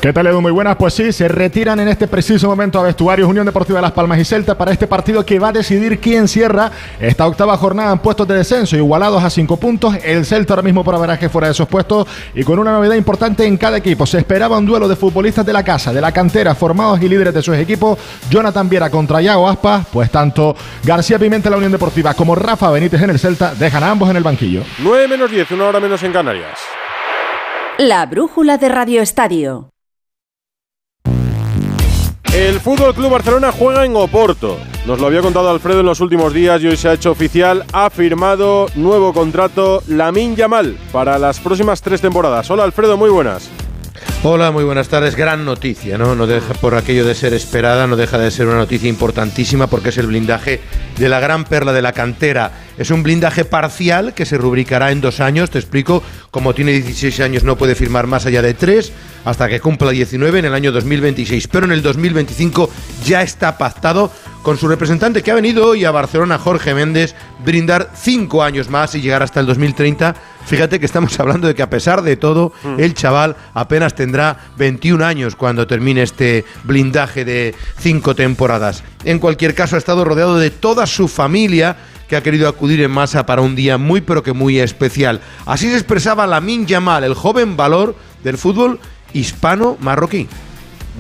¿Qué 0.07 0.13
tal, 0.13 0.29
Edu? 0.29 0.41
Muy 0.41 0.53
buenas. 0.53 0.77
Pues 0.77 0.95
sí, 0.95 1.11
se 1.11 1.27
retiran 1.27 1.81
en 1.81 1.89
este 1.89 2.07
preciso 2.07 2.47
momento 2.47 2.79
a 2.79 2.85
vestuarios 2.85 3.29
Unión 3.29 3.45
Deportiva 3.45 3.79
de 3.79 3.83
Las 3.83 3.91
Palmas 3.91 4.21
y 4.21 4.25
Celta 4.25 4.57
para 4.57 4.71
este 4.71 4.87
partido 4.87 5.27
que 5.27 5.41
va 5.41 5.49
a 5.49 5.53
decidir 5.53 5.99
quién 5.99 6.29
cierra 6.29 6.71
esta 7.01 7.27
octava 7.27 7.57
jornada 7.57 7.93
en 7.93 7.99
puestos 7.99 8.29
de 8.29 8.37
descenso, 8.37 8.77
igualados 8.77 9.25
a 9.25 9.31
cinco 9.31 9.57
puntos. 9.57 9.97
El 10.05 10.25
Celta 10.25 10.53
ahora 10.53 10.63
mismo 10.63 10.85
por 10.85 10.95
averaje 10.95 11.29
fuera 11.29 11.49
de 11.49 11.55
esos 11.55 11.67
puestos 11.67 12.07
y 12.37 12.45
con 12.45 12.61
una 12.61 12.71
novedad 12.71 12.95
importante 12.95 13.47
en 13.47 13.57
cada 13.57 13.79
equipo. 13.79 14.07
Se 14.07 14.19
esperaba 14.19 14.59
un 14.59 14.67
duelo 14.67 14.87
de 14.87 14.95
futbolistas 14.95 15.45
de 15.45 15.53
la 15.53 15.65
casa, 15.65 15.93
de 15.93 16.01
la 16.01 16.13
cantera, 16.13 16.55
formados 16.55 17.03
y 17.03 17.09
líderes 17.09 17.35
de 17.35 17.43
sus 17.43 17.57
equipos. 17.57 17.99
Jonathan 18.31 18.69
Viera 18.69 18.89
contra 18.89 19.21
Yago 19.21 19.49
Aspas, 19.49 19.89
pues 19.93 20.09
tanto 20.09 20.55
García 20.85 21.19
Pimenta 21.19 21.49
en 21.49 21.51
la 21.51 21.57
Unión 21.57 21.73
Deportiva 21.73 22.15
como 22.15 22.37
Rafa 22.37 22.71
Benítez 22.71 23.03
en 23.03 23.11
el 23.11 23.19
Celta 23.19 23.57
dejan 23.57 23.83
a 23.83 23.91
ambos 23.91 24.09
en 24.09 24.19
el 24.19 24.23
banquillo. 24.23 24.63
9 24.79 25.09
menos 25.09 25.29
10, 25.29 25.51
una 25.51 25.65
hora 25.65 25.81
menos 25.81 26.01
en 26.05 26.13
Canarias. 26.13 26.61
La 27.79 28.07
brújula 28.07 28.57
de 28.57 28.69
Radio 28.69 29.03
Estadio. 29.03 29.71
El 32.37 32.61
Fútbol 32.61 32.95
Club 32.95 33.13
Barcelona 33.13 33.51
juega 33.51 33.87
en 33.87 33.97
Oporto. 33.97 34.59
Nos 34.87 35.01
lo 35.01 35.07
había 35.07 35.23
contado 35.23 35.49
Alfredo 35.49 35.81
en 35.81 35.87
los 35.87 36.01
últimos 36.01 36.35
días 36.35 36.61
y 36.61 36.67
hoy 36.67 36.77
se 36.77 36.87
ha 36.87 36.93
hecho 36.93 37.11
oficial. 37.11 37.65
Ha 37.73 37.89
firmado 37.89 38.67
nuevo 38.75 39.15
contrato 39.15 39.83
Lamin 39.89 40.37
Yamal 40.37 40.77
para 40.93 41.19
las 41.19 41.41
próximas 41.41 41.81
tres 41.81 42.03
temporadas. 42.03 42.51
Hola 42.51 42.65
Alfredo, 42.65 42.99
muy 42.99 43.09
buenas. 43.09 43.49
Hola, 44.23 44.51
muy 44.51 44.65
buenas 44.65 44.89
tardes. 44.89 45.17
Gran 45.17 45.47
noticia, 45.47 45.97
¿no? 45.97 46.15
No 46.15 46.27
deja 46.27 46.53
por 46.53 46.75
aquello 46.75 47.07
de 47.07 47.15
ser 47.15 47.33
esperada, 47.33 47.87
no 47.87 47.97
deja 47.97 48.19
de 48.19 48.31
ser 48.31 48.47
una 48.49 48.59
noticia 48.59 48.91
importantísima 48.91 49.67
porque 49.69 49.89
es 49.89 49.97
el 49.97 50.09
blindaje 50.09 50.61
de 50.99 51.09
la 51.09 51.21
gran 51.21 51.45
perla 51.45 51.73
de 51.73 51.81
la 51.81 51.93
cantera. 51.93 52.53
Es 52.79 52.91
un 52.91 53.03
blindaje 53.03 53.45
parcial 53.45 54.13
que 54.15 54.27
se 54.27 54.37
rubricará 54.37 54.93
en 54.93 55.01
dos 55.01 55.21
años. 55.21 55.51
Te 55.51 55.59
explico, 55.59 56.03
como 56.31 56.55
tiene 56.55 56.73
16 56.73 57.21
años 57.21 57.43
no 57.45 57.57
puede 57.57 57.75
firmar 57.75 58.07
más 58.07 58.27
allá 58.27 58.43
de 58.43 58.55
tres 58.55 58.93
hasta 59.25 59.49
que 59.49 59.61
cumpla 59.61 59.91
19 59.91 60.39
en 60.39 60.45
el 60.45 60.55
año 60.55 60.73
2026. 60.73 61.49
Pero 61.49 61.67
en 61.67 61.73
el 61.73 61.83
2025 61.83 62.71
ya 63.05 63.23
está 63.23 63.59
pactado 63.59 64.11
con 64.43 64.59
su 64.59 64.69
representante 64.69 65.23
que 65.23 65.31
ha 65.31 65.35
venido 65.35 65.67
hoy 65.67 65.85
a 65.85 65.91
Barcelona, 65.91 66.39
Jorge 66.39 66.75
Méndez, 66.75 67.15
brindar 67.45 67.91
cinco 67.97 68.43
años 68.43 68.69
más 68.69 68.95
y 68.95 69.01
llegar 69.01 69.23
hasta 69.23 69.41
el 69.41 69.47
2030. 69.47 70.15
Fíjate 70.47 70.79
que 70.79 70.87
estamos 70.87 71.19
hablando 71.19 71.49
de 71.49 71.55
que 71.55 71.63
a 71.63 71.71
pesar 71.71 72.03
de 72.03 72.17
todo, 72.17 72.53
el 72.79 72.95
chaval 72.95 73.37
apenas 73.53 73.95
tendrá 73.95 74.39
21 74.57 75.05
años 75.05 75.35
cuando 75.35 75.67
termine 75.67 76.03
este 76.03 76.45
blindaje 76.63 77.25
de 77.25 77.55
cinco 77.79 78.15
temporadas. 78.15 78.85
En 79.05 79.19
cualquier 79.19 79.55
caso, 79.55 79.75
ha 79.75 79.79
estado 79.79 80.05
rodeado 80.05 80.39
de 80.39 80.51
toda 80.51 80.87
su 80.87 81.09
familia 81.09 81.77
que 82.09 82.15
ha 82.15 82.23
querido 82.23 82.49
acudir 82.49 82.81
en 82.81 82.93
masa 82.93 83.27
para 83.27 83.43
un 83.43 83.57
día 83.57 83.77
muy 83.77 84.01
pero 84.01 84.23
que 84.23 84.33
muy 84.33 84.61
especial. 84.61 85.21
Así 85.45 85.69
se 85.69 85.77
expresaba 85.77 86.29
Lamin 86.29 86.65
Yamal, 86.65 87.03
el 87.03 87.15
joven 87.15 87.57
valor 87.57 87.97
del 88.23 88.39
fútbol 88.39 88.79
hispano-marroquí. 89.13 90.29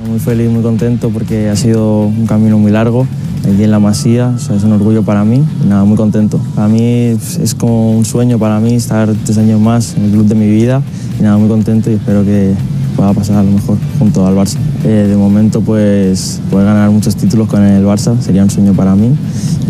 Muy 0.04 0.18
feliz, 0.18 0.50
muy 0.50 0.62
contento 0.62 1.08
porque 1.08 1.48
ha 1.48 1.56
sido 1.56 2.02
un 2.02 2.26
camino 2.26 2.58
muy 2.58 2.70
largo 2.70 3.06
aquí 3.40 3.64
en 3.64 3.70
la 3.70 3.78
Masía, 3.78 4.34
es 4.36 4.62
un 4.62 4.72
orgullo 4.72 5.02
para 5.02 5.24
mí 5.24 5.42
y 5.64 5.66
nada, 5.66 5.84
muy 5.84 5.96
contento. 5.96 6.38
Para 6.54 6.68
mí 6.68 6.82
es 6.82 7.54
como 7.56 7.96
un 7.96 8.04
sueño 8.04 8.38
para 8.38 8.60
mí 8.60 8.74
estar 8.74 9.10
tres 9.24 9.38
años 9.38 9.58
más 9.58 9.94
en 9.96 10.04
el 10.04 10.10
club 10.10 10.26
de 10.26 10.34
mi 10.34 10.48
vida 10.48 10.82
y 11.18 11.22
nada, 11.22 11.38
muy 11.38 11.48
contento 11.48 11.90
y 11.90 11.94
espero 11.94 12.24
que 12.24 12.52
pueda 12.94 13.14
pasar 13.14 13.38
a 13.38 13.42
lo 13.42 13.52
mejor 13.52 13.78
junto 13.98 14.26
al 14.26 14.34
Barça. 14.34 14.58
Eh, 14.84 15.06
de 15.08 15.16
momento 15.16 15.62
pues 15.62 16.42
poder 16.50 16.66
ganar 16.66 16.90
muchos 16.90 17.16
títulos 17.16 17.48
con 17.48 17.62
el 17.62 17.84
Barça 17.84 18.20
sería 18.20 18.42
un 18.42 18.50
sueño 18.50 18.74
para 18.74 18.94
mí 18.94 19.16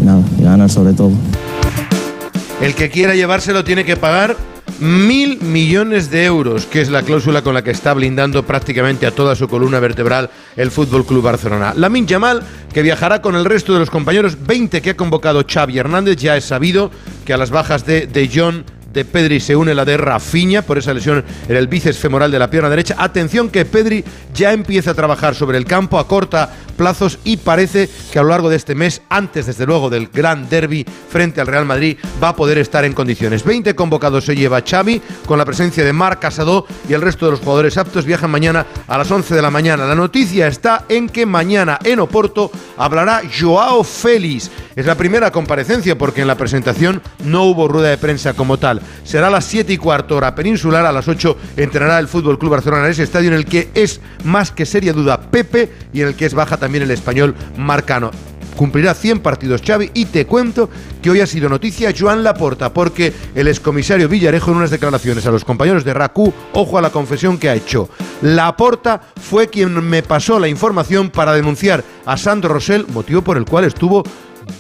y 0.01 0.05
nada, 0.05 0.23
y 0.41 0.43
ganar 0.43 0.71
sobre 0.71 0.93
todo. 0.93 1.13
El 2.61 2.75
que 2.75 2.91
quiera 2.91 3.15
llevárselo 3.15 3.63
tiene 3.63 3.85
que 3.85 3.97
pagar 3.97 4.37
mil 4.81 5.41
millones 5.41 6.11
de 6.11 6.25
euros, 6.25 6.67
que 6.67 6.81
es 6.81 6.91
la 6.91 7.03
cláusula 7.03 7.43
con 7.43 7.55
la 7.55 7.63
que 7.63 7.71
está 7.71 7.95
blindando 7.95 8.45
prácticamente 8.45 9.07
a 9.07 9.11
toda 9.11 9.35
su 9.35 9.49
columna 9.49 9.81
vertebral 9.81 10.31
el 10.57 10.71
Fútbol 10.71 11.07
Club 11.07 11.23
Barcelona. 11.23 11.73
Lamin 11.77 12.07
Yamal, 12.07 12.43
que 12.73 12.83
viajará 12.83 13.23
con 13.23 13.35
el 13.37 13.45
resto 13.45 13.73
de 13.73 13.81
los 13.81 13.91
compañeros, 13.91 14.37
20 14.47 14.83
que 14.83 14.91
ha 14.91 14.97
convocado 14.97 15.45
Xavi 15.47 15.79
Hernández, 15.79 16.17
ya 16.17 16.37
es 16.37 16.45
sabido 16.45 16.91
que 17.25 17.33
a 17.33 17.37
las 17.37 17.51
bajas 17.51 17.87
de 17.87 18.07
De 18.07 18.31
Jong, 18.33 18.65
de 18.97 19.05
Pedri 19.05 19.41
se 19.41 19.55
une 19.55 19.75
la 19.75 19.85
de 19.85 19.99
Rafinha 19.99 20.63
por 20.63 20.79
esa 20.79 20.95
lesión 20.95 21.23
en 21.47 21.57
el 21.57 21.69
bíceps 21.69 21.99
femoral 21.99 22.31
de 22.31 22.39
la 22.39 22.49
pierna 22.49 22.71
derecha. 22.71 22.97
Atención 22.99 23.51
que 23.51 23.67
Pedri 23.67 24.03
ya 24.35 24.55
empieza 24.55 24.93
a 24.93 24.95
trabajar 24.95 25.35
sobre 25.35 25.59
el 25.59 25.67
campo 25.67 25.99
a 25.99 26.09
corta 26.09 26.51
plazos 26.79 27.19
y 27.25 27.37
parece 27.37 27.91
que 28.11 28.19
a 28.19 28.23
lo 28.23 28.31
largo 28.31 28.49
de 28.49 28.57
este 28.57 28.75
mes, 28.75 29.03
antes 29.11 29.47
desde 29.47 29.67
luego 29.67 29.91
del 29.91 30.09
gran 30.09 30.49
derby 30.49 30.87
frente 31.11 31.43
al 31.43 31.47
Real 31.47 31.67
Madrid, 31.67 31.99
va 32.23 32.31
a 32.31 32.37
poder 32.37 32.57
estar 32.57 32.87
en 32.87 32.95
condiciones. 32.95 33.45
20 33.45 33.75
convocados 33.75 34.25
se 34.25 34.35
lleva 34.35 34.63
Xavi 34.63 35.03
con 35.27 35.39
la 35.39 35.45
presencia 35.45 35.85
de 35.85 35.93
Marc 35.93 36.21
Casado 36.21 36.67
y 36.89 36.95
el 36.95 37.03
resto 37.03 37.27
de 37.27 37.33
los 37.33 37.41
jugadores 37.41 37.77
aptos 37.77 38.07
viajan 38.07 38.31
mañana 38.31 38.67
a 38.89 38.97
las 38.97 39.11
11 39.11 39.35
de 39.35 39.43
la 39.43 39.51
mañana. 39.51 39.85
La 39.85 39.95
noticia 39.95 40.47
está 40.47 40.87
en 40.89 41.09
que 41.11 41.27
mañana 41.27 41.79
en 41.85 42.01
Oporto 42.01 42.51
hablará 42.79 43.23
Joao 43.39 43.85
Félix. 43.85 44.51
Es 44.77 44.85
la 44.85 44.95
primera 44.95 45.31
comparecencia 45.31 45.97
porque 45.97 46.21
en 46.21 46.27
la 46.27 46.37
presentación 46.37 47.01
no 47.25 47.45
hubo 47.45 47.67
rueda 47.67 47.89
de 47.89 47.97
prensa 47.97 48.35
como 48.35 48.59
tal. 48.59 48.83
Será 49.05 49.29
a 49.29 49.31
las 49.31 49.47
7 49.47 49.73
y 49.73 49.79
cuarto 49.79 50.17
hora 50.17 50.35
peninsular, 50.35 50.85
a 50.85 50.93
las 50.93 51.09
8 51.09 51.35
entrenará 51.57 51.99
el 51.99 52.09
Fútbol 52.09 52.39
Club 52.39 52.53
Barcelona 52.53 52.85
en 52.85 52.91
ese 52.91 53.05
estadio 53.05 53.29
en 53.29 53.37
el 53.37 53.47
que 53.47 53.71
es 53.73 54.03
más 54.25 54.51
que 54.53 54.67
seria 54.67 54.93
duda 54.93 55.31
Pepe 55.31 55.73
y 55.95 56.03
en 56.03 56.09
el 56.09 56.15
que 56.15 56.27
es 56.27 56.35
baja 56.35 56.59
también 56.59 56.85
el 56.85 56.91
español 56.91 57.35
Marcano. 57.57 58.11
Cumplirá 58.55 58.93
100 58.93 59.21
partidos 59.21 59.63
Xavi 59.63 59.93
y 59.95 60.07
te 60.07 60.27
cuento 60.27 60.69
que 61.03 61.11
hoy 61.11 61.21
ha 61.21 61.27
sido 61.27 61.49
noticia 61.49 61.95
Joan 61.99 62.23
Laporta 62.23 62.73
porque 62.73 63.15
el 63.35 63.49
excomisario 63.49 64.11
Villarejo 64.11 64.51
en 64.51 64.59
unas 64.59 64.71
declaraciones 64.71 65.27
a 65.27 65.31
los 65.31 65.45
compañeros 65.45 65.85
de 65.85 65.95
RACU, 65.95 66.33
ojo 66.53 66.77
a 66.77 66.83
la 66.83 66.91
confesión 66.91 67.39
que 67.39 67.49
ha 67.49 67.55
hecho. 67.55 67.89
Laporta 68.21 69.01
fue 69.23 69.49
quien 69.49 69.73
me 69.89 70.03
pasó 70.03 70.39
la 70.39 70.49
información 70.49 71.09
para 71.09 71.33
denunciar 71.33 71.83
a 72.05 72.17
Sandro 72.17 72.55
Rosell, 72.55 72.87
motivo 72.89 73.23
por 73.23 73.37
el 73.37 73.45
cual 73.45 73.65
estuvo 73.65 74.03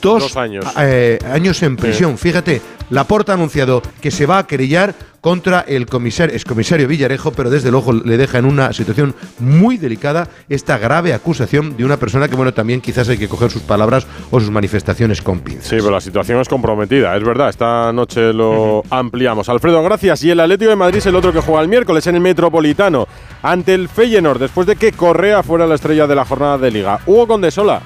dos, 0.00 0.36
años. 0.36 0.64
eh, 0.78 1.18
años 1.30 1.62
en 1.62 1.76
prisión. 1.76 2.18
Fíjate, 2.18 2.60
Laporta 2.90 3.32
ha 3.32 3.34
anunciado 3.34 3.82
que 4.00 4.10
se 4.10 4.26
va 4.26 4.38
a 4.38 4.46
querellar 4.46 4.94
contra 5.20 5.60
el 5.62 5.86
comisario, 5.86 6.36
excomisario 6.36 6.86
Villarejo, 6.86 7.32
pero 7.32 7.50
desde 7.50 7.72
luego 7.72 7.92
le 7.92 8.16
deja 8.16 8.38
en 8.38 8.44
una 8.44 8.72
situación 8.72 9.12
muy 9.40 9.76
delicada 9.76 10.28
esta 10.48 10.78
grave 10.78 11.12
acusación 11.12 11.76
de 11.76 11.84
una 11.84 11.96
persona 11.96 12.28
que, 12.28 12.36
bueno, 12.36 12.54
también 12.54 12.80
quizás 12.80 13.08
hay 13.08 13.18
que 13.18 13.26
coger 13.26 13.50
sus 13.50 13.62
palabras 13.62 14.06
o 14.30 14.38
sus 14.38 14.50
manifestaciones 14.50 15.22
con 15.22 15.40
pinzas. 15.40 15.66
Sí, 15.66 15.76
pero 15.78 15.90
la 15.90 16.00
situación 16.00 16.40
es 16.40 16.48
comprometida, 16.48 17.16
es 17.16 17.24
verdad. 17.24 17.48
Esta 17.48 17.92
noche 17.92 18.32
lo 18.32 18.84
ampliamos. 18.88 19.48
Alfredo, 19.48 19.82
gracias. 19.82 20.22
Y 20.22 20.30
el 20.30 20.38
Atlético 20.38 20.70
de 20.70 20.76
Madrid 20.76 20.98
es 20.98 21.06
el 21.06 21.16
otro 21.16 21.32
que 21.32 21.40
juega 21.40 21.60
el 21.60 21.68
miércoles 21.68 22.06
en 22.06 22.14
el 22.14 22.20
Metropolitano 22.20 23.08
ante 23.42 23.74
el 23.74 23.88
Feyenoord, 23.88 24.38
después 24.38 24.68
de 24.68 24.76
que 24.76 24.92
Correa 24.92 25.42
fuera 25.42 25.66
la 25.66 25.74
estrella 25.74 26.06
de 26.06 26.14
la 26.14 26.24
jornada 26.24 26.58
de 26.58 26.70
Liga. 26.70 27.00
Hugo 27.04 27.26
Condesola. 27.26 27.82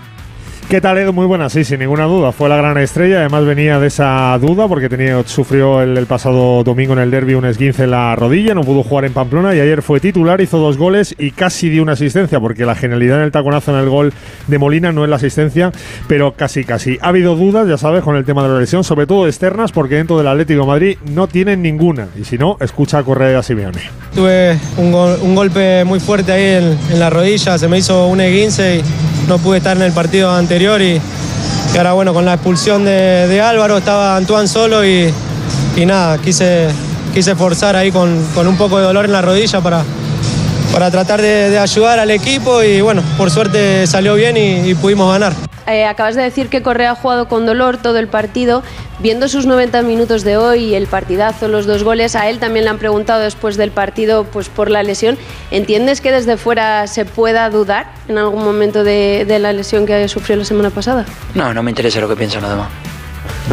¿Qué 0.70 0.80
tal, 0.80 0.98
Edu? 0.98 1.12
Muy 1.12 1.26
buena, 1.26 1.50
sí, 1.50 1.64
sin 1.64 1.80
ninguna 1.80 2.04
duda. 2.04 2.30
Fue 2.30 2.48
la 2.48 2.54
gran 2.56 2.78
estrella. 2.78 3.18
Además, 3.18 3.44
venía 3.44 3.80
de 3.80 3.88
esa 3.88 4.38
duda 4.40 4.68
porque 4.68 4.88
sufrió 5.26 5.82
el, 5.82 6.06
pasado 6.06 6.62
domingo 6.62 6.92
en 6.92 7.00
el 7.00 7.10
derby 7.10 7.34
un 7.34 7.44
esguince 7.44 7.82
en 7.82 7.90
la 7.90 8.14
rodilla. 8.14 8.54
No 8.54 8.60
pudo 8.60 8.84
jugar 8.84 9.04
en 9.04 9.12
Pamplona 9.12 9.52
y 9.52 9.58
ayer 9.58 9.82
fue 9.82 9.98
titular, 9.98 10.40
hizo 10.40 10.58
dos 10.58 10.78
goles 10.78 11.12
y 11.18 11.32
casi 11.32 11.70
dio 11.70 11.82
una 11.82 11.94
asistencia 11.94 12.38
porque 12.38 12.64
la 12.64 12.76
genialidad 12.76 13.18
en 13.18 13.24
el 13.24 13.32
taconazo 13.32 13.72
en 13.72 13.82
el 13.82 13.88
gol 13.88 14.12
de 14.46 14.58
Molina 14.58 14.92
no 14.92 15.02
es 15.02 15.10
la 15.10 15.16
asistencia, 15.16 15.72
pero 16.06 16.34
casi, 16.34 16.62
casi. 16.62 16.98
Ha 17.00 17.08
habido 17.08 17.34
dudas, 17.34 17.66
ya 17.66 17.76
sabes, 17.76 18.04
con 18.04 18.14
el 18.14 18.24
tema 18.24 18.44
de 18.44 18.50
la 18.50 18.60
lesión, 18.60 18.84
sobre 18.84 19.08
todo 19.08 19.26
externas, 19.26 19.72
porque 19.72 19.96
dentro 19.96 20.18
del 20.18 20.28
Atlético 20.28 20.66
Madrid 20.66 20.98
no 21.12 21.26
tienen 21.26 21.62
ninguna. 21.62 22.06
Y 22.16 22.22
si 22.22 22.38
no, 22.38 22.56
escucha 22.60 22.98
a 22.98 23.02
Correa 23.02 23.42
Simeone. 23.42 23.80
Tuve 24.14 24.56
un 24.76 25.34
golpe 25.34 25.84
muy 25.84 25.98
fuerte 25.98 26.30
ahí 26.30 26.62
en, 26.62 26.78
en 26.92 27.00
la 27.00 27.10
rodilla, 27.10 27.58
se 27.58 27.66
me 27.66 27.78
hizo 27.78 28.06
un 28.06 28.20
esguince 28.20 28.76
y 28.76 29.09
no 29.30 29.38
pude 29.38 29.58
estar 29.58 29.76
en 29.76 29.84
el 29.84 29.92
partido 29.92 30.28
anterior 30.34 30.82
y, 30.82 31.00
ahora 31.76 31.92
bueno, 31.92 32.12
con 32.12 32.24
la 32.24 32.34
expulsión 32.34 32.84
de, 32.84 33.40
Álvaro 33.40 33.78
estaba 33.78 34.16
Antoine 34.16 34.48
solo 34.48 34.84
y, 34.84 35.14
nada, 35.86 36.18
quise, 36.18 36.66
quise 37.14 37.36
forzar 37.36 37.76
ahí 37.76 37.92
con, 37.92 38.26
con 38.34 38.48
un 38.48 38.56
poco 38.56 38.78
de 38.78 38.84
dolor 38.86 39.04
en 39.04 39.12
la 39.12 39.22
rodilla 39.22 39.60
para, 39.60 39.84
para 40.72 40.90
tratar 40.90 41.22
de, 41.22 41.56
ayudar 41.56 42.00
al 42.00 42.10
equipo 42.10 42.64
y 42.64 42.80
bueno, 42.80 43.02
por 43.16 43.30
suerte 43.30 43.86
salió 43.86 44.16
bien 44.16 44.36
y 44.36 44.74
pudimos 44.74 45.12
ganar. 45.12 45.49
Eh, 45.66 45.84
acabas 45.84 46.14
de 46.14 46.22
decir 46.22 46.48
que 46.48 46.62
Correa 46.62 46.92
ha 46.92 46.94
jugado 46.94 47.28
con 47.28 47.46
dolor 47.46 47.76
todo 47.78 47.98
el 47.98 48.08
partido. 48.08 48.62
Viendo 48.98 49.28
sus 49.28 49.46
90 49.46 49.82
minutos 49.82 50.24
de 50.24 50.36
hoy 50.36 50.74
el 50.74 50.86
partidazo, 50.86 51.48
los 51.48 51.66
dos 51.66 51.84
goles, 51.84 52.16
a 52.16 52.28
él 52.28 52.38
también 52.38 52.64
le 52.64 52.70
han 52.70 52.78
preguntado 52.78 53.20
después 53.20 53.56
del 53.56 53.70
partido 53.70 54.24
pues, 54.24 54.48
por 54.48 54.70
la 54.70 54.82
lesión. 54.82 55.16
¿Entiendes 55.50 56.00
que 56.00 56.12
desde 56.12 56.36
fuera 56.36 56.86
se 56.86 57.04
pueda 57.04 57.48
dudar 57.50 57.92
en 58.08 58.18
algún 58.18 58.44
momento 58.44 58.84
de, 58.84 59.24
de 59.26 59.38
la 59.38 59.52
lesión 59.52 59.86
que 59.86 60.06
sufrió 60.08 60.36
la 60.36 60.44
semana 60.44 60.70
pasada? 60.70 61.06
No, 61.34 61.54
no 61.54 61.62
me 61.62 61.70
interesa 61.70 62.00
lo 62.00 62.08
que 62.08 62.16
piensan 62.16 62.42
los 62.42 62.50
demás. 62.50 62.68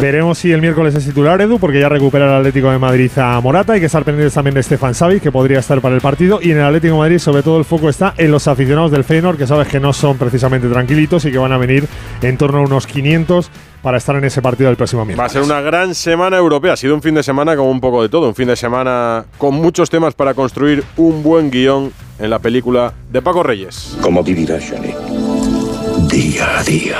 Veremos 0.00 0.38
si 0.38 0.52
el 0.52 0.60
miércoles 0.60 0.94
es 0.94 1.04
titular, 1.04 1.40
Edu, 1.40 1.58
porque 1.58 1.80
ya 1.80 1.88
recupera 1.88 2.26
el 2.26 2.32
Atlético 2.38 2.70
de 2.70 2.78
Madrid 2.78 3.10
a 3.16 3.40
Morata. 3.40 3.72
Hay 3.72 3.80
que 3.80 3.86
estar 3.86 4.04
pendientes 4.04 4.32
también 4.34 4.54
de 4.54 4.62
Stefan 4.62 4.94
Savic, 4.94 5.22
que 5.22 5.32
podría 5.32 5.58
estar 5.58 5.80
para 5.80 5.94
el 5.94 6.00
partido. 6.00 6.38
Y 6.40 6.52
en 6.52 6.58
el 6.58 6.64
Atlético 6.64 6.94
de 6.94 6.98
Madrid, 7.00 7.18
sobre 7.18 7.42
todo, 7.42 7.58
el 7.58 7.64
foco 7.64 7.88
está 7.88 8.14
en 8.16 8.30
los 8.30 8.46
aficionados 8.46 8.90
del 8.92 9.02
Feyenoord, 9.04 9.36
que 9.38 9.46
sabes 9.46 9.66
que 9.68 9.80
no 9.80 9.92
son 9.92 10.16
precisamente 10.16 10.68
tranquilitos 10.68 11.24
y 11.24 11.32
que 11.32 11.38
van 11.38 11.52
a 11.52 11.58
venir 11.58 11.86
en 12.22 12.36
torno 12.36 12.58
a 12.58 12.62
unos 12.62 12.86
500 12.86 13.50
para 13.82 13.98
estar 13.98 14.14
en 14.16 14.24
ese 14.24 14.40
partido 14.42 14.68
del 14.68 14.76
próximo 14.76 15.00
Va 15.00 15.04
a 15.04 15.06
miércoles. 15.06 15.32
ser 15.32 15.42
una 15.42 15.60
gran 15.60 15.94
semana 15.94 16.36
europea. 16.36 16.74
Ha 16.74 16.76
sido 16.76 16.94
un 16.94 17.02
fin 17.02 17.14
de 17.14 17.22
semana 17.22 17.56
con 17.56 17.66
un 17.66 17.80
poco 17.80 18.02
de 18.02 18.08
todo. 18.08 18.28
Un 18.28 18.34
fin 18.34 18.46
de 18.48 18.56
semana 18.56 19.24
con 19.36 19.54
muchos 19.54 19.90
temas 19.90 20.14
para 20.14 20.34
construir 20.34 20.84
un 20.96 21.22
buen 21.22 21.50
guion 21.50 21.92
en 22.20 22.30
la 22.30 22.38
película 22.38 22.92
de 23.10 23.20
Paco 23.22 23.42
Reyes. 23.42 23.96
¿Cómo 24.00 24.22
vivirás, 24.22 24.64
Johnny? 24.70 24.94
Día 26.08 26.58
a 26.58 26.62
día. 26.64 26.96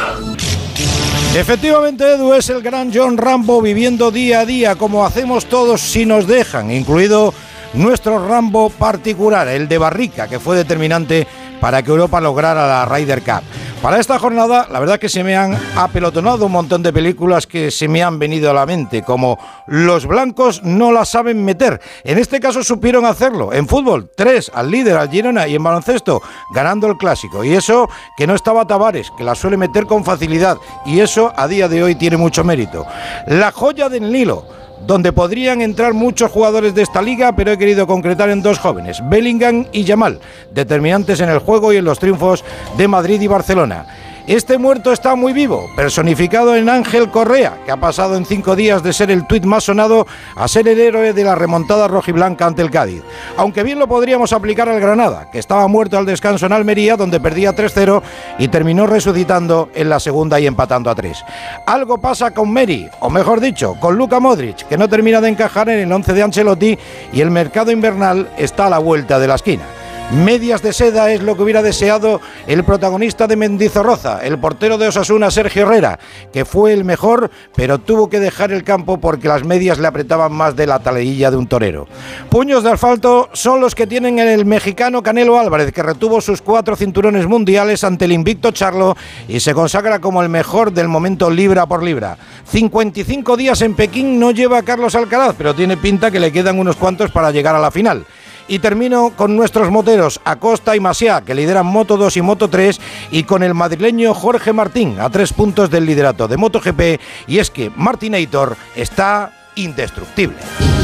Efectivamente, 1.38 2.14
Edu 2.14 2.34
es 2.34 2.50
el 2.50 2.62
gran 2.62 2.90
John 2.92 3.16
Rambo 3.16 3.62
viviendo 3.62 4.10
día 4.10 4.40
a 4.40 4.44
día 4.44 4.74
como 4.74 5.06
hacemos 5.06 5.46
todos 5.46 5.80
si 5.80 6.04
nos 6.04 6.26
dejan, 6.26 6.72
incluido 6.72 7.32
nuestro 7.74 8.26
Rambo 8.26 8.70
particular, 8.70 9.46
el 9.46 9.68
de 9.68 9.78
Barrica, 9.78 10.26
que 10.26 10.40
fue 10.40 10.56
determinante 10.56 11.28
para 11.60 11.80
que 11.80 11.92
Europa 11.92 12.20
lograra 12.20 12.66
la 12.66 12.84
Ryder 12.86 13.22
Cup. 13.22 13.44
Para 13.82 14.00
esta 14.00 14.18
jornada, 14.18 14.66
la 14.72 14.80
verdad 14.80 14.98
que 14.98 15.08
se 15.08 15.22
me 15.22 15.36
han 15.36 15.56
apelotonado 15.76 16.46
un 16.46 16.52
montón 16.52 16.82
de 16.82 16.92
películas 16.92 17.46
que 17.46 17.70
se 17.70 17.86
me 17.86 18.02
han 18.02 18.18
venido 18.18 18.50
a 18.50 18.54
la 18.54 18.66
mente, 18.66 19.04
como 19.04 19.38
Los 19.68 20.04
blancos 20.04 20.64
no 20.64 20.90
la 20.90 21.04
saben 21.04 21.44
meter. 21.44 21.80
En 22.02 22.18
este 22.18 22.40
caso 22.40 22.64
supieron 22.64 23.04
hacerlo. 23.04 23.52
En 23.52 23.68
fútbol, 23.68 24.10
tres 24.16 24.50
al 24.52 24.72
líder, 24.72 24.96
al 24.96 25.08
Girona, 25.08 25.46
y 25.46 25.54
en 25.54 25.62
baloncesto, 25.62 26.20
ganando 26.52 26.88
el 26.88 26.96
clásico. 26.96 27.44
Y 27.44 27.54
eso 27.54 27.88
que 28.16 28.26
no 28.26 28.34
estaba 28.34 28.66
Tavares, 28.66 29.12
que 29.16 29.22
la 29.22 29.36
suele 29.36 29.56
meter 29.56 29.86
con 29.86 30.04
facilidad. 30.04 30.56
Y 30.84 30.98
eso 30.98 31.32
a 31.36 31.46
día 31.46 31.68
de 31.68 31.84
hoy 31.84 31.94
tiene 31.94 32.16
mucho 32.16 32.42
mérito. 32.42 32.84
La 33.28 33.52
joya 33.52 33.88
del 33.88 34.10
Nilo 34.10 34.44
donde 34.88 35.12
podrían 35.12 35.60
entrar 35.60 35.92
muchos 35.92 36.30
jugadores 36.30 36.74
de 36.74 36.80
esta 36.80 37.02
liga, 37.02 37.36
pero 37.36 37.52
he 37.52 37.58
querido 37.58 37.86
concretar 37.86 38.30
en 38.30 38.40
dos 38.40 38.58
jóvenes, 38.58 39.02
Bellingham 39.06 39.66
y 39.70 39.84
Yamal, 39.84 40.18
determinantes 40.50 41.20
en 41.20 41.28
el 41.28 41.40
juego 41.40 41.74
y 41.74 41.76
en 41.76 41.84
los 41.84 41.98
triunfos 41.98 42.42
de 42.78 42.88
Madrid 42.88 43.20
y 43.20 43.26
Barcelona. 43.26 44.07
Este 44.28 44.58
muerto 44.58 44.92
está 44.92 45.14
muy 45.14 45.32
vivo, 45.32 45.70
personificado 45.74 46.54
en 46.54 46.68
Ángel 46.68 47.10
Correa, 47.10 47.56
que 47.64 47.72
ha 47.72 47.78
pasado 47.78 48.14
en 48.14 48.26
cinco 48.26 48.56
días 48.56 48.82
de 48.82 48.92
ser 48.92 49.10
el 49.10 49.26
tuit 49.26 49.46
más 49.46 49.64
sonado 49.64 50.06
a 50.36 50.46
ser 50.48 50.68
el 50.68 50.78
héroe 50.78 51.14
de 51.14 51.24
la 51.24 51.34
remontada 51.34 51.88
rojiblanca 51.88 52.44
ante 52.44 52.60
el 52.60 52.70
Cádiz. 52.70 53.02
Aunque 53.38 53.62
bien 53.62 53.78
lo 53.78 53.88
podríamos 53.88 54.34
aplicar 54.34 54.68
al 54.68 54.80
Granada, 54.80 55.30
que 55.30 55.38
estaba 55.38 55.66
muerto 55.66 55.96
al 55.96 56.04
descanso 56.04 56.44
en 56.44 56.52
Almería, 56.52 56.98
donde 56.98 57.20
perdía 57.20 57.56
3-0 57.56 58.02
y 58.38 58.48
terminó 58.48 58.86
resucitando 58.86 59.70
en 59.74 59.88
la 59.88 59.98
segunda 59.98 60.38
y 60.38 60.46
empatando 60.46 60.90
a 60.90 60.94
3. 60.94 61.24
Algo 61.66 61.96
pasa 61.96 62.34
con 62.34 62.52
Meri, 62.52 62.86
o 63.00 63.08
mejor 63.08 63.40
dicho, 63.40 63.76
con 63.80 63.96
Luka 63.96 64.20
Modric, 64.20 64.68
que 64.68 64.76
no 64.76 64.90
termina 64.90 65.22
de 65.22 65.30
encajar 65.30 65.70
en 65.70 65.78
el 65.78 65.90
11 65.90 66.12
de 66.12 66.22
Ancelotti 66.22 66.78
y 67.14 67.22
el 67.22 67.30
mercado 67.30 67.70
invernal 67.70 68.28
está 68.36 68.66
a 68.66 68.70
la 68.70 68.78
vuelta 68.78 69.18
de 69.18 69.26
la 69.26 69.36
esquina. 69.36 69.77
Medias 70.10 70.62
de 70.62 70.72
seda 70.72 71.12
es 71.12 71.22
lo 71.22 71.36
que 71.36 71.42
hubiera 71.42 71.62
deseado 71.62 72.22
el 72.46 72.64
protagonista 72.64 73.26
de 73.26 73.36
Mendizorroza, 73.36 74.24
el 74.24 74.38
portero 74.38 74.78
de 74.78 74.88
Osasuna, 74.88 75.30
Sergio 75.30 75.64
Herrera, 75.64 75.98
que 76.32 76.46
fue 76.46 76.72
el 76.72 76.82
mejor, 76.82 77.30
pero 77.54 77.78
tuvo 77.78 78.08
que 78.08 78.18
dejar 78.18 78.50
el 78.50 78.64
campo 78.64 78.98
porque 78.98 79.28
las 79.28 79.44
medias 79.44 79.78
le 79.78 79.86
apretaban 79.86 80.32
más 80.32 80.56
de 80.56 80.66
la 80.66 80.78
taleilla 80.78 81.30
de 81.30 81.36
un 81.36 81.46
torero. 81.46 81.86
Puños 82.30 82.64
de 82.64 82.70
asfalto 82.70 83.28
son 83.34 83.60
los 83.60 83.74
que 83.74 83.86
tienen 83.86 84.18
el 84.18 84.46
mexicano 84.46 85.02
Canelo 85.02 85.38
Álvarez, 85.38 85.72
que 85.72 85.82
retuvo 85.82 86.22
sus 86.22 86.40
cuatro 86.40 86.74
cinturones 86.74 87.26
mundiales 87.26 87.84
ante 87.84 88.06
el 88.06 88.12
invicto 88.12 88.50
Charlo 88.50 88.96
y 89.28 89.40
se 89.40 89.52
consagra 89.52 89.98
como 89.98 90.22
el 90.22 90.30
mejor 90.30 90.72
del 90.72 90.88
momento 90.88 91.28
libra 91.28 91.66
por 91.66 91.82
libra. 91.82 92.16
55 92.46 93.36
días 93.36 93.60
en 93.60 93.74
Pekín 93.74 94.18
no 94.18 94.30
lleva 94.30 94.56
a 94.56 94.62
Carlos 94.62 94.94
Alcaraz, 94.94 95.34
pero 95.36 95.54
tiene 95.54 95.76
pinta 95.76 96.10
que 96.10 96.18
le 96.18 96.32
quedan 96.32 96.58
unos 96.58 96.76
cuantos 96.76 97.10
para 97.10 97.30
llegar 97.30 97.54
a 97.54 97.60
la 97.60 97.70
final. 97.70 98.06
Y 98.48 98.58
termino 98.58 99.12
con 99.14 99.36
nuestros 99.36 99.70
moteros 99.70 100.20
Acosta 100.24 100.74
y 100.74 100.80
Masia, 100.80 101.20
que 101.20 101.34
lideran 101.34 101.66
Moto 101.66 101.96
2 101.96 102.16
y 102.16 102.22
Moto 102.22 102.48
3, 102.48 102.80
y 103.10 103.24
con 103.24 103.42
el 103.42 103.54
madrileño 103.54 104.14
Jorge 104.14 104.52
Martín, 104.52 104.98
a 104.98 105.10
tres 105.10 105.32
puntos 105.32 105.70
del 105.70 105.84
liderato 105.84 106.26
de 106.26 106.38
MotoGP, 106.38 107.00
y 107.26 107.38
es 107.38 107.50
que 107.50 107.70
Martinator 107.76 108.56
está 108.74 109.32
indestructible. 109.54 110.38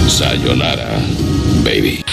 Sayonara, 0.09 0.98
baby. 1.64 2.05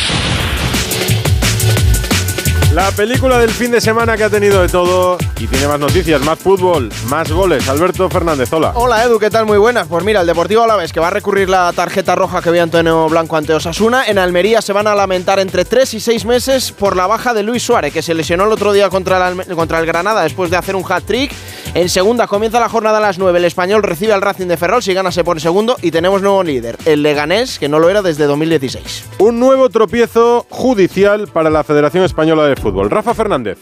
La 2.91 2.97
película 3.08 3.39
del 3.39 3.49
fin 3.49 3.71
de 3.71 3.80
semana 3.80 4.17
que 4.17 4.25
ha 4.25 4.30
tenido 4.30 4.62
de 4.62 4.67
todo 4.67 5.17
y 5.39 5.47
tiene 5.47 5.65
más 5.65 5.80
noticias, 5.80 6.21
más 6.25 6.38
fútbol, 6.38 6.91
más 7.08 7.32
goles. 7.32 7.67
Alberto 7.69 8.10
Fernández, 8.10 8.51
hola. 8.51 8.73
Hola 8.75 9.04
Edu, 9.06 9.17
¿qué 9.17 9.30
tal? 9.30 9.45
Muy 9.45 9.58
buenas. 9.58 9.88
Pues 9.88 10.04
mira, 10.04 10.19
el 10.19 10.27
Deportivo 10.27 10.62
Alavés 10.62 10.91
que 10.91 10.99
va 10.99 11.08
a 11.08 11.10
recurrir 11.10 11.49
la 11.49 11.71
tarjeta 11.71 12.15
roja 12.15 12.41
que 12.41 12.51
vio 12.51 12.62
Antonio 12.62 13.08
Blanco 13.08 13.38
ante 13.38 13.54
Osasuna. 13.54 14.08
En 14.08 14.19
Almería 14.19 14.62
se 14.62 14.73
van 14.73 14.88
a 14.88 14.93
lamentar 14.93 15.39
entre 15.39 15.63
3 15.63 15.93
y 15.93 15.99
6 16.01 16.25
meses 16.25 16.73
por 16.73 16.97
la 16.97 17.08
baja 17.08 17.34
de 17.34 17.43
Luis 17.43 17.63
Suárez, 17.63 17.93
que 17.93 18.01
se 18.01 18.13
lesionó 18.13 18.43
el 18.43 18.51
otro 18.51 18.73
día 18.73 18.89
contra 18.89 19.30
el, 19.30 19.56
contra 19.56 19.80
el 19.80 19.86
Granada 19.86 20.23
después 20.23 20.51
de 20.51 20.58
hacer 20.58 20.75
un 20.75 20.84
hat-trick. 20.84 21.32
En 21.73 21.88
segunda 21.88 22.27
comienza 22.27 22.60
la 22.60 22.67
jornada 22.67 22.97
a 22.97 23.01
las 23.01 23.17
9. 23.17 23.39
El 23.39 23.45
español 23.45 23.84
recibe 23.84 24.12
al 24.12 24.21
Racing 24.21 24.47
de 24.47 24.58
Ferrol 24.58 24.84
si 24.84 24.93
gana 24.93 25.13
se 25.13 25.23
pone 25.23 25.39
segundo 25.39 25.77
y 25.82 25.91
tenemos 25.91 26.21
nuevo 26.21 26.43
líder, 26.43 26.77
el 26.84 27.01
Leganés, 27.01 27.58
que 27.58 27.69
no 27.69 27.80
lo 27.80 27.89
era 27.89 28.01
desde 28.01 28.25
2016. 28.25 29.06
Un 29.19 29.39
nuevo 29.39 29.69
tropiezo 29.69 30.45
judicial 30.49 31.30
para 31.30 31.49
la 31.49 31.63
Federación 31.63 32.04
Española 32.04 32.45
de 32.47 32.58
Fútbol. 32.58 32.81
Rafa 32.89 33.13
Fernández. 33.13 33.60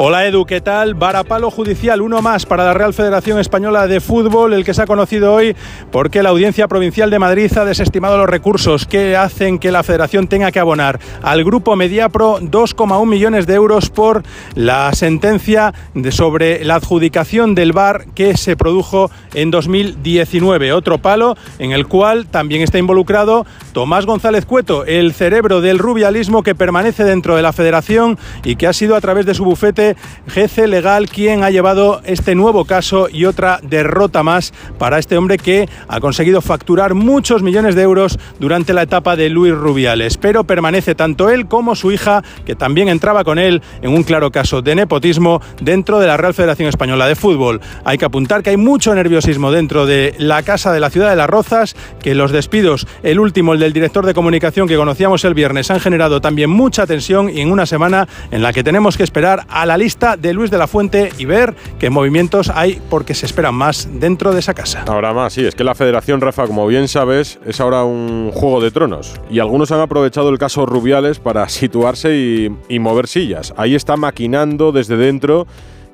Hola 0.00 0.24
Edu, 0.26 0.46
¿qué 0.46 0.60
tal? 0.60 0.94
Varapalo 0.94 1.50
judicial, 1.50 2.02
uno 2.02 2.22
más 2.22 2.46
para 2.46 2.64
la 2.64 2.72
Real 2.72 2.94
Federación 2.94 3.40
Española 3.40 3.88
de 3.88 3.98
Fútbol, 3.98 4.52
el 4.52 4.64
que 4.64 4.72
se 4.72 4.82
ha 4.82 4.86
conocido 4.86 5.34
hoy 5.34 5.56
porque 5.90 6.22
la 6.22 6.28
Audiencia 6.28 6.68
Provincial 6.68 7.10
de 7.10 7.18
Madrid 7.18 7.50
ha 7.58 7.64
desestimado 7.64 8.16
los 8.16 8.30
recursos 8.30 8.86
que 8.86 9.16
hacen 9.16 9.58
que 9.58 9.72
la 9.72 9.82
Federación 9.82 10.28
tenga 10.28 10.52
que 10.52 10.60
abonar 10.60 11.00
al 11.20 11.42
Grupo 11.42 11.74
Mediapro 11.74 12.38
2,1 12.38 13.06
millones 13.08 13.48
de 13.48 13.54
euros 13.54 13.90
por 13.90 14.22
la 14.54 14.92
sentencia 14.92 15.74
de 15.94 16.12
sobre 16.12 16.64
la 16.64 16.76
adjudicación 16.76 17.56
del 17.56 17.72
VAR 17.72 18.06
que 18.14 18.36
se 18.36 18.56
produjo 18.56 19.10
en 19.34 19.50
2019. 19.50 20.74
Otro 20.74 20.98
palo 20.98 21.36
en 21.58 21.72
el 21.72 21.88
cual 21.88 22.26
también 22.26 22.62
está 22.62 22.78
involucrado 22.78 23.46
Tomás 23.72 24.06
González 24.06 24.46
Cueto, 24.46 24.84
el 24.84 25.12
cerebro 25.12 25.60
del 25.60 25.80
rubialismo 25.80 26.44
que 26.44 26.54
permanece 26.54 27.02
dentro 27.02 27.34
de 27.34 27.42
la 27.42 27.52
Federación 27.52 28.16
y 28.44 28.54
que 28.54 28.68
ha 28.68 28.72
sido 28.72 28.94
a 28.94 29.00
través 29.00 29.26
de 29.26 29.34
su 29.34 29.44
bufete 29.44 29.87
GC 30.26 30.66
Legal 30.66 31.08
quien 31.08 31.44
ha 31.44 31.50
llevado 31.50 32.00
este 32.04 32.34
nuevo 32.34 32.64
caso 32.64 33.08
y 33.10 33.24
otra 33.24 33.60
derrota 33.62 34.22
más 34.22 34.52
para 34.78 34.98
este 34.98 35.16
hombre 35.16 35.38
que 35.38 35.68
ha 35.88 36.00
conseguido 36.00 36.40
facturar 36.40 36.94
muchos 36.94 37.42
millones 37.42 37.74
de 37.74 37.82
euros 37.82 38.18
durante 38.38 38.72
la 38.72 38.82
etapa 38.82 39.16
de 39.16 39.28
Luis 39.28 39.54
Rubiales. 39.54 40.16
Pero 40.16 40.44
permanece 40.44 40.94
tanto 40.94 41.30
él 41.30 41.46
como 41.46 41.74
su 41.74 41.92
hija, 41.92 42.22
que 42.44 42.54
también 42.54 42.88
entraba 42.88 43.24
con 43.24 43.38
él 43.38 43.62
en 43.82 43.92
un 43.92 44.02
claro 44.02 44.30
caso 44.30 44.62
de 44.62 44.74
nepotismo 44.74 45.40
dentro 45.60 45.98
de 45.98 46.06
la 46.06 46.16
Real 46.16 46.34
Federación 46.34 46.68
Española 46.68 47.06
de 47.06 47.16
Fútbol. 47.16 47.60
Hay 47.84 47.98
que 47.98 48.04
apuntar 48.04 48.42
que 48.42 48.50
hay 48.50 48.56
mucho 48.56 48.94
nerviosismo 48.94 49.50
dentro 49.50 49.86
de 49.86 50.14
la 50.18 50.42
Casa 50.42 50.72
de 50.72 50.80
la 50.80 50.90
Ciudad 50.90 51.10
de 51.10 51.16
las 51.16 51.30
Rozas, 51.30 51.76
que 52.02 52.14
los 52.14 52.32
despidos, 52.32 52.86
el 53.02 53.20
último, 53.20 53.54
el 53.54 53.60
del 53.60 53.72
director 53.72 54.04
de 54.04 54.14
comunicación 54.14 54.68
que 54.68 54.76
conocíamos 54.76 55.24
el 55.24 55.34
viernes, 55.34 55.70
han 55.70 55.80
generado 55.80 56.20
también 56.20 56.50
mucha 56.50 56.86
tensión 56.86 57.30
y 57.30 57.40
en 57.40 57.50
una 57.50 57.66
semana 57.66 58.08
en 58.30 58.42
la 58.42 58.52
que 58.52 58.64
tenemos 58.64 58.96
que 58.96 59.02
esperar 59.02 59.46
a 59.48 59.66
la 59.66 59.77
lista 59.78 60.16
de 60.16 60.34
Luis 60.34 60.50
de 60.50 60.58
la 60.58 60.66
Fuente 60.66 61.10
y 61.16 61.24
ver 61.24 61.54
qué 61.78 61.88
movimientos 61.88 62.50
hay 62.50 62.80
porque 62.90 63.14
se 63.14 63.24
esperan 63.24 63.54
más 63.54 63.88
dentro 63.90 64.32
de 64.32 64.40
esa 64.40 64.52
casa. 64.52 64.84
Ahora 64.86 65.14
más, 65.14 65.32
sí, 65.32 65.46
es 65.46 65.54
que 65.54 65.64
la 65.64 65.74
Federación, 65.74 66.20
Rafa, 66.20 66.46
como 66.46 66.66
bien 66.66 66.88
sabes, 66.88 67.38
es 67.46 67.60
ahora 67.60 67.84
un 67.84 68.30
juego 68.32 68.60
de 68.60 68.70
tronos. 68.70 69.14
Y 69.30 69.38
algunos 69.38 69.72
han 69.72 69.80
aprovechado 69.80 70.28
el 70.28 70.38
caso 70.38 70.66
Rubiales 70.66 71.18
para 71.18 71.48
situarse 71.48 72.16
y, 72.16 72.56
y 72.68 72.78
mover 72.78 73.08
sillas. 73.08 73.54
Ahí 73.56 73.74
está 73.74 73.96
maquinando 73.96 74.72
desde 74.72 74.96
dentro 74.96 75.46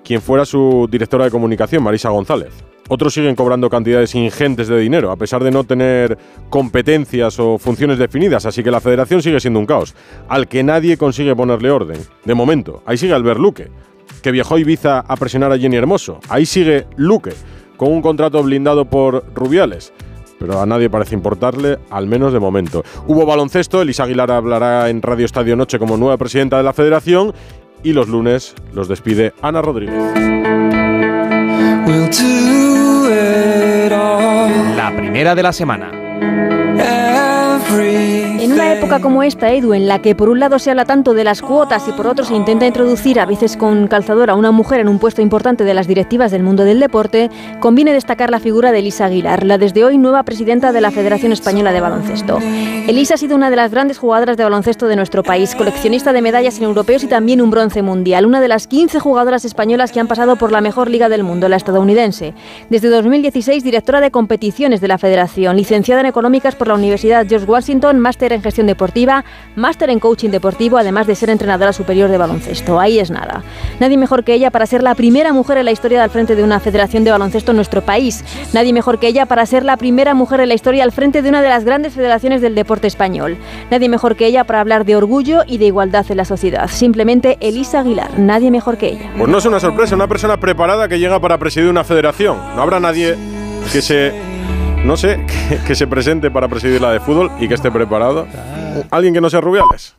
quien 0.04 0.20
fuera 0.20 0.44
su 0.44 0.88
directora 0.90 1.24
de 1.24 1.30
comunicación, 1.30 1.82
Marisa 1.82 2.10
González. 2.10 2.52
Otros 2.88 3.14
siguen 3.14 3.34
cobrando 3.34 3.70
cantidades 3.70 4.14
ingentes 4.14 4.68
de 4.68 4.78
dinero, 4.78 5.10
a 5.10 5.16
pesar 5.16 5.42
de 5.42 5.50
no 5.50 5.64
tener 5.64 6.18
competencias 6.50 7.38
o 7.40 7.58
funciones 7.58 7.98
definidas, 7.98 8.44
así 8.44 8.62
que 8.62 8.70
la 8.70 8.80
federación 8.80 9.22
sigue 9.22 9.40
siendo 9.40 9.58
un 9.58 9.66
caos, 9.66 9.94
al 10.28 10.48
que 10.48 10.62
nadie 10.62 10.98
consigue 10.98 11.34
ponerle 11.34 11.70
orden. 11.70 11.98
De 12.24 12.34
momento, 12.34 12.82
ahí 12.84 12.98
sigue 12.98 13.14
Albert 13.14 13.40
Luque, 13.40 13.70
que 14.22 14.30
viajó 14.30 14.56
a 14.56 14.60
Ibiza 14.60 15.00
a 15.00 15.16
presionar 15.16 15.52
a 15.52 15.58
Jenny 15.58 15.76
Hermoso. 15.76 16.18
Ahí 16.28 16.44
sigue 16.44 16.86
Luque, 16.96 17.32
con 17.76 17.90
un 17.90 18.02
contrato 18.02 18.42
blindado 18.42 18.84
por 18.84 19.24
Rubiales. 19.34 19.92
Pero 20.38 20.60
a 20.60 20.66
nadie 20.66 20.90
parece 20.90 21.14
importarle, 21.14 21.78
al 21.90 22.06
menos 22.06 22.32
de 22.32 22.40
momento. 22.40 22.84
Hubo 23.06 23.24
baloncesto, 23.24 23.80
Elisa 23.80 24.04
Aguilar 24.04 24.30
hablará 24.30 24.90
en 24.90 25.00
Radio 25.00 25.24
Estadio 25.24 25.56
Noche 25.56 25.78
como 25.78 25.96
nueva 25.96 26.18
presidenta 26.18 26.58
de 26.58 26.64
la 26.64 26.72
federación 26.72 27.32
y 27.82 27.92
los 27.92 28.08
lunes 28.08 28.54
los 28.72 28.88
despide 28.88 29.32
Ana 29.42 29.62
Rodríguez. 29.62 30.02
La 34.76 34.92
primera 34.96 35.34
de 35.34 35.42
la 35.42 35.52
semana. 35.52 36.53
En 37.70 38.52
una 38.52 38.72
época 38.72 39.00
como 39.00 39.22
esta, 39.22 39.50
Edu, 39.50 39.74
en 39.74 39.88
la 39.88 40.00
que 40.00 40.14
por 40.14 40.28
un 40.28 40.38
lado 40.38 40.58
se 40.58 40.70
habla 40.70 40.84
tanto 40.84 41.14
de 41.14 41.24
las 41.24 41.40
cuotas 41.40 41.88
y 41.88 41.92
por 41.92 42.06
otro 42.06 42.24
se 42.24 42.34
intenta 42.34 42.66
introducir 42.66 43.18
a 43.18 43.26
veces 43.26 43.56
con 43.56 43.88
calzador 43.88 44.30
a 44.30 44.34
una 44.34 44.50
mujer 44.50 44.80
en 44.80 44.88
un 44.88 44.98
puesto 44.98 45.22
importante 45.22 45.64
de 45.64 45.74
las 45.74 45.86
directivas 45.86 46.30
del 46.30 46.42
mundo 46.42 46.64
del 46.64 46.78
deporte, 46.78 47.30
conviene 47.60 47.92
destacar 47.92 48.30
la 48.30 48.40
figura 48.40 48.70
de 48.70 48.80
Elisa 48.80 49.06
Aguilar, 49.06 49.44
la 49.44 49.58
desde 49.58 49.84
hoy 49.84 49.98
nueva 49.98 50.22
presidenta 50.24 50.72
de 50.72 50.80
la 50.80 50.90
Federación 50.90 51.32
Española 51.32 51.72
de 51.72 51.80
Baloncesto. 51.80 52.38
Elisa 52.86 53.14
ha 53.14 53.16
sido 53.16 53.34
una 53.34 53.50
de 53.50 53.56
las 53.56 53.70
grandes 53.70 53.98
jugadoras 53.98 54.36
de 54.36 54.44
baloncesto 54.44 54.86
de 54.86 54.96
nuestro 54.96 55.22
país, 55.22 55.54
coleccionista 55.54 56.12
de 56.12 56.22
medallas 56.22 56.58
en 56.58 56.64
europeos 56.64 57.02
y 57.02 57.06
también 57.06 57.40
un 57.40 57.50
bronce 57.50 57.82
mundial, 57.82 58.26
una 58.26 58.40
de 58.40 58.48
las 58.48 58.66
15 58.66 59.00
jugadoras 59.00 59.44
españolas 59.44 59.90
que 59.90 60.00
han 60.00 60.06
pasado 60.06 60.36
por 60.36 60.52
la 60.52 60.60
mejor 60.60 60.90
liga 60.90 61.08
del 61.08 61.24
mundo, 61.24 61.48
la 61.48 61.56
estadounidense. 61.56 62.34
Desde 62.68 62.88
2016, 62.88 63.64
directora 63.64 64.00
de 64.00 64.10
competiciones 64.10 64.80
de 64.80 64.88
la 64.88 64.98
Federación, 64.98 65.56
licenciada 65.56 66.02
en 66.02 66.06
económicas 66.06 66.54
por 66.54 66.68
la 66.68 66.74
Universidad 66.74 67.26
George 67.26 67.46
Washington, 67.54 68.00
máster 68.00 68.32
en 68.32 68.42
gestión 68.42 68.66
deportiva, 68.66 69.24
máster 69.54 69.88
en 69.88 70.00
coaching 70.00 70.30
deportivo, 70.30 70.76
además 70.76 71.06
de 71.06 71.14
ser 71.14 71.30
entrenadora 71.30 71.72
superior 71.72 72.10
de 72.10 72.18
baloncesto. 72.18 72.80
Ahí 72.80 72.98
es 72.98 73.12
nada. 73.12 73.44
Nadie 73.78 73.96
mejor 73.96 74.24
que 74.24 74.34
ella 74.34 74.50
para 74.50 74.66
ser 74.66 74.82
la 74.82 74.96
primera 74.96 75.32
mujer 75.32 75.58
en 75.58 75.66
la 75.66 75.70
historia 75.70 76.02
al 76.02 76.10
frente 76.10 76.34
de 76.34 76.42
una 76.42 76.58
federación 76.58 77.04
de 77.04 77.12
baloncesto 77.12 77.52
en 77.52 77.56
nuestro 77.56 77.82
país. 77.82 78.24
Nadie 78.52 78.72
mejor 78.72 78.98
que 78.98 79.06
ella 79.06 79.26
para 79.26 79.46
ser 79.46 79.64
la 79.64 79.76
primera 79.76 80.14
mujer 80.14 80.40
en 80.40 80.48
la 80.48 80.54
historia 80.54 80.82
al 80.82 80.90
frente 80.90 81.22
de 81.22 81.28
una 81.28 81.42
de 81.42 81.48
las 81.48 81.64
grandes 81.64 81.94
federaciones 81.94 82.42
del 82.42 82.56
deporte 82.56 82.88
español. 82.88 83.36
Nadie 83.70 83.88
mejor 83.88 84.16
que 84.16 84.26
ella 84.26 84.42
para 84.42 84.60
hablar 84.60 84.84
de 84.84 84.96
orgullo 84.96 85.42
y 85.46 85.58
de 85.58 85.66
igualdad 85.66 86.04
en 86.08 86.16
la 86.16 86.24
sociedad. 86.24 86.68
Simplemente 86.68 87.38
Elisa 87.40 87.80
Aguilar. 87.80 88.18
Nadie 88.18 88.50
mejor 88.50 88.78
que 88.78 88.88
ella. 88.88 89.12
Pues 89.16 89.30
no 89.30 89.38
es 89.38 89.44
una 89.44 89.60
sorpresa, 89.60 89.94
una 89.94 90.08
persona 90.08 90.40
preparada 90.40 90.88
que 90.88 90.98
llega 90.98 91.20
para 91.20 91.38
presidir 91.38 91.68
una 91.68 91.84
federación. 91.84 92.36
No 92.56 92.62
habrá 92.62 92.80
nadie 92.80 93.14
que 93.72 93.80
se 93.80 94.12
no 94.84 94.96
sé, 94.96 95.24
que, 95.48 95.58
que, 95.66 95.74
se 95.74 95.86
presente 95.86 96.30
para 96.30 96.48
presidir 96.48 96.80
la 96.80 96.92
de 96.92 97.00
fútbol 97.00 97.30
y 97.40 97.48
que 97.48 97.54
esté 97.54 97.70
preparado. 97.70 98.26
¿Alguien 98.90 99.14
que 99.14 99.20
no 99.20 99.30
sea 99.30 99.40
Rubiales? 99.40 99.96